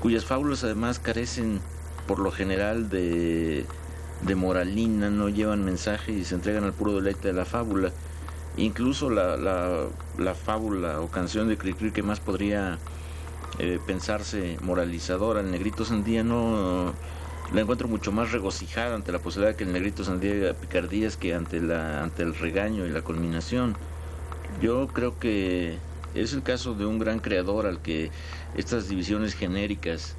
cuyas 0.00 0.24
fábulas 0.24 0.64
además 0.64 0.98
carecen 0.98 1.60
por 2.06 2.18
lo 2.18 2.30
general 2.30 2.88
de, 2.88 3.66
de 4.22 4.34
moralina, 4.34 5.10
no 5.10 5.28
llevan 5.28 5.64
mensaje 5.64 6.12
y 6.12 6.24
se 6.24 6.34
entregan 6.34 6.64
al 6.64 6.72
puro 6.72 6.94
deleite 6.94 7.28
de 7.28 7.34
la 7.34 7.44
fábula. 7.44 7.92
Incluso 8.56 9.08
la, 9.08 9.36
la, 9.36 10.34
fábula 10.34 11.00
o 11.00 11.08
canción 11.08 11.48
de 11.48 11.56
Cricri 11.56 11.90
que 11.90 12.02
más 12.02 12.20
podría 12.20 12.78
eh, 13.58 13.78
pensarse 13.86 14.58
moralizadora, 14.62 15.40
el 15.40 15.50
negrito 15.50 15.84
sandía 15.84 16.24
no 16.24 16.94
la 17.52 17.60
encuentro 17.60 17.86
mucho 17.86 18.12
más 18.12 18.32
regocijada 18.32 18.94
ante 18.94 19.12
la 19.12 19.18
posibilidad 19.18 19.52
de 19.52 19.56
que 19.56 19.64
el 19.64 19.72
negrito 19.72 20.04
sandía 20.04 20.54
picardías 20.54 21.16
que 21.16 21.34
ante 21.34 21.60
la 21.60 22.02
ante 22.02 22.22
el 22.22 22.34
regaño 22.34 22.86
y 22.86 22.90
la 22.90 23.02
culminación. 23.02 23.76
Yo 24.60 24.86
creo 24.88 25.18
que 25.18 25.76
es 26.14 26.32
el 26.32 26.42
caso 26.42 26.74
de 26.74 26.86
un 26.86 26.98
gran 26.98 27.18
creador 27.18 27.66
al 27.66 27.80
que 27.80 28.10
estas 28.56 28.88
divisiones 28.88 29.34
genéricas 29.34 30.14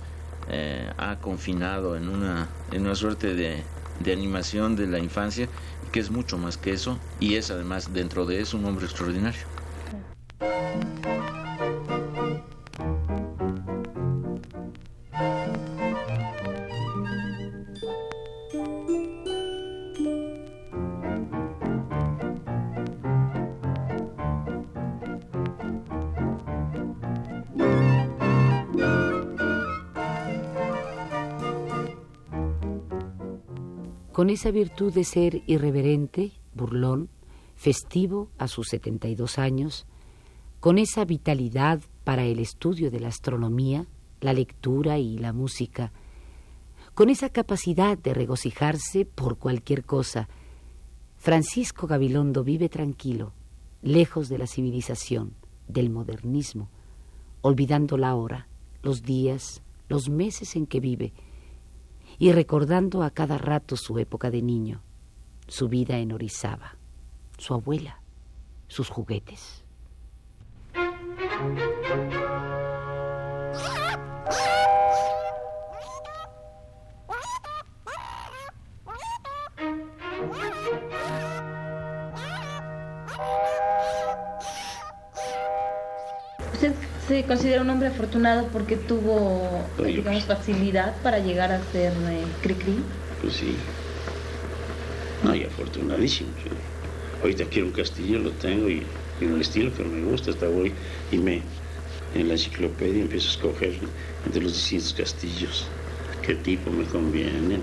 eh, 0.50 0.92
ha 0.98 1.18
confinado 1.18 1.96
en 1.96 2.10
una, 2.10 2.50
en 2.72 2.82
una 2.82 2.96
suerte 2.96 3.36
de, 3.36 3.64
de 4.00 4.14
animación 4.14 4.76
de 4.76 4.88
la 4.88 5.00
infancia, 5.00 5.48
que 5.92 6.00
es 6.00 6.10
mucho 6.10 6.38
más 6.38 6.58
que 6.58 6.74
eso, 6.74 6.98
y 7.20 7.36
es 7.36 7.52
además 7.52 7.94
dentro 7.94 8.26
de 8.26 8.42
eso 8.42 8.58
un 8.58 8.66
hombre 8.66 8.86
extraordinario. 8.86 9.42
Con 34.14 34.30
esa 34.30 34.52
virtud 34.52 34.94
de 34.94 35.04
ser 35.04 35.42
irreverente, 35.48 36.32
burlón, 36.54 37.10
festivo 37.56 38.30
a 38.38 38.48
sus 38.48 38.68
72 38.70 39.40
años, 39.40 39.88
con 40.60 40.78
esa 40.78 41.04
vitalidad 41.04 41.82
para 42.04 42.24
el 42.24 42.40
estudio 42.40 42.92
de 42.92 43.00
la 43.00 43.08
astronomía, 43.08 43.88
la 44.22 44.34
lectura 44.34 45.00
y 45.00 45.18
la 45.18 45.34
música, 45.34 45.92
con 46.94 47.10
esa 47.10 47.30
capacidad 47.30 47.98
de 47.98 48.14
regocijarse 48.14 49.06
por 49.06 49.40
cualquier 49.40 49.84
cosa, 49.84 50.30
Francisco 51.18 51.88
Gabilondo 51.88 52.44
vive 52.44 52.70
tranquilo, 52.70 53.34
lejos 53.82 54.30
de 54.30 54.38
la 54.38 54.46
civilización, 54.46 55.34
del 55.68 55.90
modernismo, 55.90 56.70
olvidando 57.42 57.98
la 57.98 58.14
hora, 58.14 58.48
los 58.84 59.02
días, 59.02 59.64
los 59.90 60.10
meses 60.10 60.56
en 60.56 60.68
que 60.68 60.80
vive, 60.80 61.14
y 62.18 62.32
recordando 62.32 63.04
a 63.04 63.10
cada 63.10 63.38
rato 63.38 63.76
su 63.78 64.00
época 64.00 64.30
de 64.30 64.42
niño, 64.42 64.82
su 65.48 65.68
vida 65.70 65.98
en 65.98 66.12
Orizaba, 66.12 66.76
su 67.38 67.54
abuela, 67.54 68.02
sus 68.68 68.90
juguetes. 68.90 69.64
Se 87.08 87.24
considera 87.26 87.62
un 87.62 87.70
hombre 87.70 87.90
afortunado 87.90 88.48
porque 88.52 88.76
tuvo, 88.76 89.42
digamos, 89.84 90.24
facilidad 90.24 90.96
para 91.02 91.20
llegar 91.20 91.52
a 91.52 91.60
ser 91.72 91.92
eh, 91.92 92.24
cri-cri. 92.42 92.76
Pues 93.22 93.34
sí. 93.36 93.56
No, 95.24 95.36
y 95.36 95.44
afortunadísimo. 95.44 96.30
Ahorita 97.22 97.46
quiero 97.46 97.68
un 97.68 97.74
castillo, 97.74 98.20
lo 98.20 98.32
tengo 98.32 98.70
y, 98.70 98.84
en 99.22 99.34
un 99.34 99.42
estilo 99.42 99.74
que 99.74 99.84
me 99.84 100.10
gusta. 100.10 100.32
Hasta 100.32 100.48
voy 100.48 100.74
y 101.12 101.18
me 101.18 101.42
en 102.16 102.28
la 102.28 102.34
enciclopedia 102.34 103.02
empiezo 103.02 103.28
a 103.28 103.32
escoger 103.32 103.74
entre 104.26 104.42
los 104.44 104.54
distintos 104.54 104.94
castillos 104.94 105.66
qué 106.26 106.36
tipo 106.36 106.72
me 106.72 106.86
conviene. 106.86 107.60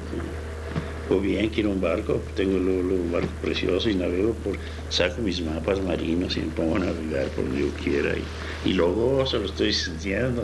O 1.11 1.19
bien 1.19 1.49
quiero 1.49 1.71
un 1.71 1.81
barco, 1.81 2.23
tengo 2.37 2.57
un 2.57 3.11
barco 3.11 3.29
precioso 3.43 3.91
y 3.91 3.95
navego 3.95 4.33
por, 4.35 4.57
saco 4.91 5.21
mis 5.23 5.41
mapas 5.43 5.81
marinos 5.83 6.37
y 6.37 6.41
me 6.41 6.53
pongo 6.53 6.77
a 6.77 6.81
navegar 6.81 7.27
por 7.29 7.45
donde 7.45 7.61
yo 7.61 7.69
quiera 7.83 8.17
y, 8.17 8.23
luego 8.67 9.27
se 9.27 9.39
lo 9.39 9.47
estoy 9.47 9.73
sintiendo. 9.73 10.43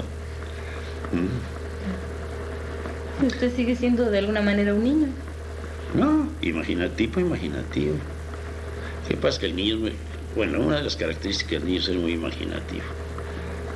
¿Mm? 1.12 1.28
¿Usted 3.26 3.54
sigue 3.54 3.76
siendo 3.76 4.10
de 4.10 4.18
alguna 4.18 4.42
manera 4.42 4.74
un 4.74 4.84
niño? 4.84 5.08
No, 5.94 6.28
imaginativo, 6.42 7.20
imaginativo. 7.20 7.94
¿Qué 9.08 9.16
pasa? 9.16 9.40
Que 9.40 9.46
el 9.46 9.56
niño, 9.56 9.90
bueno, 10.34 10.60
una 10.60 10.76
de 10.76 10.82
las 10.82 10.96
características 10.96 11.60
del 11.60 11.66
niño 11.66 11.78
es 11.78 11.84
ser 11.86 11.96
muy 11.96 12.12
imaginativo. 12.12 12.84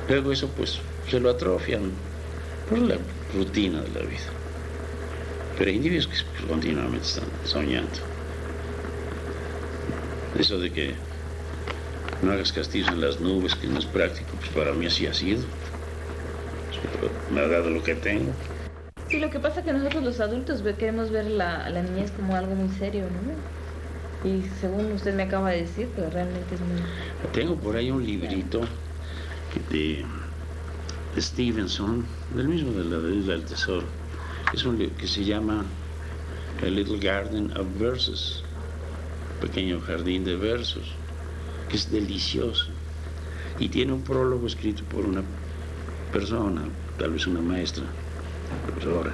Luego 0.09 0.31
eso 0.31 0.47
pues 0.49 0.79
se 1.09 1.19
lo 1.19 1.29
atrofian 1.29 1.91
por 2.69 2.79
la 2.79 2.97
rutina 3.33 3.81
de 3.81 3.89
la 3.89 4.01
vida 4.01 4.41
pero 5.61 5.69
hay 5.69 5.77
individuos 5.77 6.07
que 6.07 6.47
continuamente 6.47 7.05
están 7.05 7.25
soñando. 7.45 7.91
Eso 10.39 10.57
de 10.57 10.71
que 10.71 10.95
no 12.21 12.31
hagas 12.31 12.51
castillos 12.51 12.87
en 12.89 13.01
las 13.01 13.19
nubes, 13.19 13.55
que 13.55 13.67
no 13.67 13.79
es 13.79 13.85
práctico, 13.85 14.29
pues 14.37 14.49
para 14.49 14.73
mí 14.73 14.85
así 14.85 15.07
ha 15.07 15.13
sido. 15.13 15.43
Me 17.33 17.41
ha 17.41 17.47
dado 17.47 17.69
lo 17.69 17.81
que 17.83 17.95
tengo. 17.95 18.31
Sí, 19.09 19.19
lo 19.19 19.29
que 19.29 19.39
pasa 19.39 19.59
es 19.59 19.65
que 19.65 19.73
nosotros 19.73 20.03
los 20.03 20.19
adultos 20.19 20.63
queremos 20.77 21.11
ver 21.11 21.25
la, 21.25 21.69
la 21.69 21.81
niñez 21.81 22.11
como 22.11 22.35
algo 22.35 22.55
muy 22.55 22.69
serio, 22.77 23.03
¿no? 23.03 24.29
Y 24.29 24.43
según 24.59 24.91
usted 24.91 25.13
me 25.15 25.23
acaba 25.23 25.49
de 25.49 25.61
decir, 25.61 25.89
pero 25.95 26.09
realmente 26.09 26.55
es 26.55 26.61
muy... 26.61 26.79
Tengo 27.33 27.55
por 27.55 27.75
ahí 27.75 27.89
un 27.91 28.05
librito 28.05 28.61
de, 29.69 30.05
Stevenson, 31.17 32.05
del 32.35 32.47
mismo 32.47 32.71
de 32.71 32.85
la 32.85 33.15
Isla 33.15 33.33
del 33.33 33.45
Tesoro 33.45 34.01
es 34.53 34.65
un 34.65 34.77
libro 34.77 34.95
que 34.97 35.07
se 35.07 35.23
llama 35.23 35.63
A 36.61 36.65
Little 36.65 36.99
Garden 36.99 37.55
of 37.57 37.65
Verses, 37.79 38.43
pequeño 39.39 39.79
jardín 39.79 40.25
de 40.25 40.35
versos, 40.35 40.91
que 41.71 41.77
es 41.77 41.89
delicioso. 41.89 42.67
Y 43.57 43.69
tiene 43.69 43.93
un 43.93 44.01
prólogo 44.01 44.45
escrito 44.45 44.83
por 44.83 45.05
una 45.05 45.23
persona, 46.11 46.63
tal 46.99 47.11
vez 47.11 47.25
una 47.27 47.39
maestra, 47.39 47.85
profesora, 48.65 49.13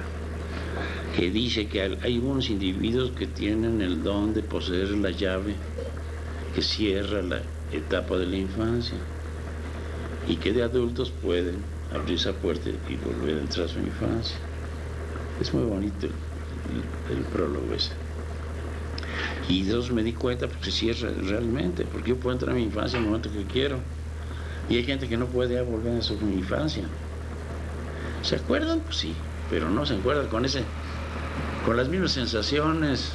que 1.14 1.30
dice 1.30 1.68
que 1.68 1.82
hay 2.02 2.18
unos 2.18 2.50
individuos 2.50 3.12
que 3.12 3.28
tienen 3.28 3.80
el 3.80 4.02
don 4.02 4.34
de 4.34 4.42
poseer 4.42 4.90
la 4.90 5.10
llave 5.10 5.54
que 6.54 6.62
cierra 6.62 7.22
la 7.22 7.42
etapa 7.72 8.16
de 8.16 8.26
la 8.26 8.36
infancia 8.36 8.98
y 10.26 10.36
que 10.36 10.52
de 10.52 10.62
adultos 10.64 11.10
pueden 11.10 11.56
abrir 11.94 12.16
esa 12.16 12.32
puerta 12.32 12.70
y 12.70 12.96
volver 12.96 13.38
a 13.38 13.40
entrar 13.42 13.66
a 13.66 13.68
su 13.68 13.78
infancia. 13.78 14.36
Es 15.40 15.54
muy 15.54 15.62
bonito 15.62 16.08
el, 17.10 17.22
prólogo 17.32 17.72
ese. 17.72 18.07
Y 19.48 19.62
Dios 19.62 19.90
me 19.90 20.02
di 20.02 20.12
cuenta 20.12 20.46
porque 20.46 20.70
sí 20.70 20.90
es 20.90 21.00
realmente, 21.00 21.84
porque 21.84 22.10
yo 22.10 22.16
puedo 22.16 22.34
entrar 22.34 22.52
a 22.52 22.54
mi 22.54 22.64
infancia 22.64 22.98
en 22.98 23.04
el 23.04 23.10
momento 23.10 23.32
que 23.32 23.44
quiero. 23.44 23.78
Y 24.68 24.76
hay 24.76 24.84
gente 24.84 25.08
que 25.08 25.16
no 25.16 25.26
puede 25.26 25.60
volver 25.62 25.98
a 25.98 26.02
su 26.02 26.14
infancia. 26.14 26.84
¿Se 28.22 28.36
acuerdan? 28.36 28.80
Pues 28.80 28.96
sí, 28.96 29.14
pero 29.48 29.70
no 29.70 29.86
se 29.86 29.94
acuerdan 29.94 30.26
con 30.26 30.44
ese, 30.44 30.64
con 31.64 31.78
las 31.78 31.88
mismas 31.88 32.12
sensaciones. 32.12 33.12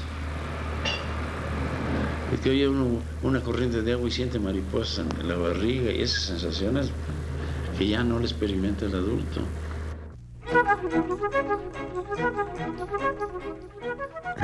Es 2.33 2.39
que 2.39 2.49
oye 2.49 2.67
una 2.67 3.41
corriente 3.41 3.83
de 3.83 3.93
agua 3.93 4.07
y 4.07 4.11
siente 4.11 4.39
mariposas 4.39 5.05
en 5.19 5.27
la 5.27 5.35
barriga 5.35 5.91
y 5.91 6.01
esas 6.01 6.23
sensaciones 6.23 6.89
que 7.77 7.87
ya 7.87 8.03
no 8.03 8.17
le 8.17 8.25
experimenta 8.25 8.85
el 8.85 8.95
adulto. 8.95 9.41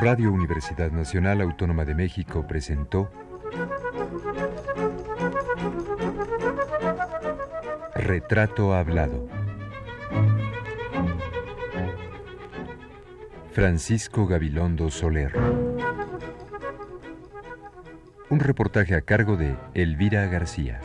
Radio 0.01 0.31
Universidad 0.31 0.91
Nacional 0.91 1.41
Autónoma 1.41 1.83
de 1.83 1.93
México 1.93 2.47
presentó 2.47 3.11
Retrato 7.95 8.73
Hablado. 8.73 9.27
Francisco 13.51 14.25
Gabilondo 14.25 14.89
Soler. 14.89 15.33
Un 18.29 18.39
reportaje 18.39 18.95
a 18.95 19.01
cargo 19.01 19.35
de 19.35 19.57
Elvira 19.73 20.25
García. 20.27 20.79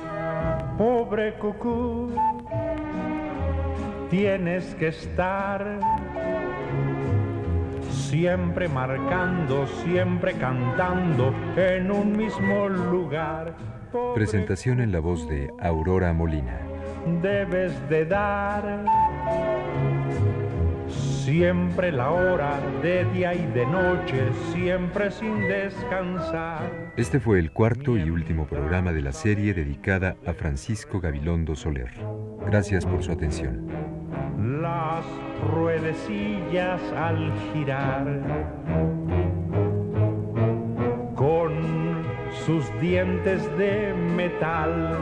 Pobre 0.76 1.34
cucú 1.34 2.10
tienes 4.10 4.74
que 4.74 4.88
estar 4.88 5.78
siempre 8.14 8.68
marcando, 8.68 9.66
siempre 9.82 10.34
cantando 10.34 11.34
en 11.56 11.90
un 11.90 12.16
mismo 12.16 12.68
lugar. 12.68 13.56
Presentación 14.14 14.80
en 14.80 14.92
la 14.92 15.00
voz 15.00 15.28
de 15.28 15.52
Aurora 15.60 16.12
Molina. 16.12 16.60
Debes 17.20 17.72
de 17.88 18.06
dar 18.06 18.84
siempre 21.24 21.90
la 21.90 22.12
hora 22.12 22.60
de 22.82 23.04
día 23.06 23.34
y 23.34 23.46
de 23.46 23.66
noche, 23.66 24.28
siempre 24.52 25.10
sin 25.10 25.40
descansar. 25.48 26.92
Este 26.96 27.18
fue 27.18 27.40
el 27.40 27.50
cuarto 27.50 27.96
y 27.96 28.10
último 28.10 28.46
programa 28.46 28.92
de 28.92 29.02
la 29.02 29.12
serie 29.12 29.54
dedicada 29.54 30.14
a 30.24 30.34
Francisco 30.34 31.00
Gabilondo 31.00 31.56
Soler. 31.56 31.90
Gracias 32.46 32.86
por 32.86 33.02
su 33.02 33.10
atención. 33.10 34.03
Las 34.38 35.04
ruedecillas 35.52 36.80
al 36.92 37.32
girar 37.52 38.06
con 41.14 41.52
sus 42.44 42.64
dientes 42.80 43.42
de 43.56 43.94
metal 44.16 44.98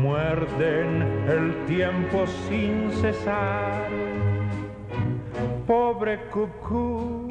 muerden 0.00 1.02
el 1.28 1.54
tiempo 1.66 2.26
sin 2.26 2.90
cesar. 2.92 3.88
Pobre 5.66 6.18
cucú, 6.30 7.28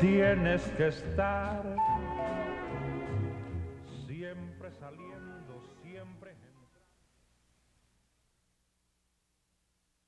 tienes 0.00 0.62
que 0.76 0.88
estar 0.88 1.62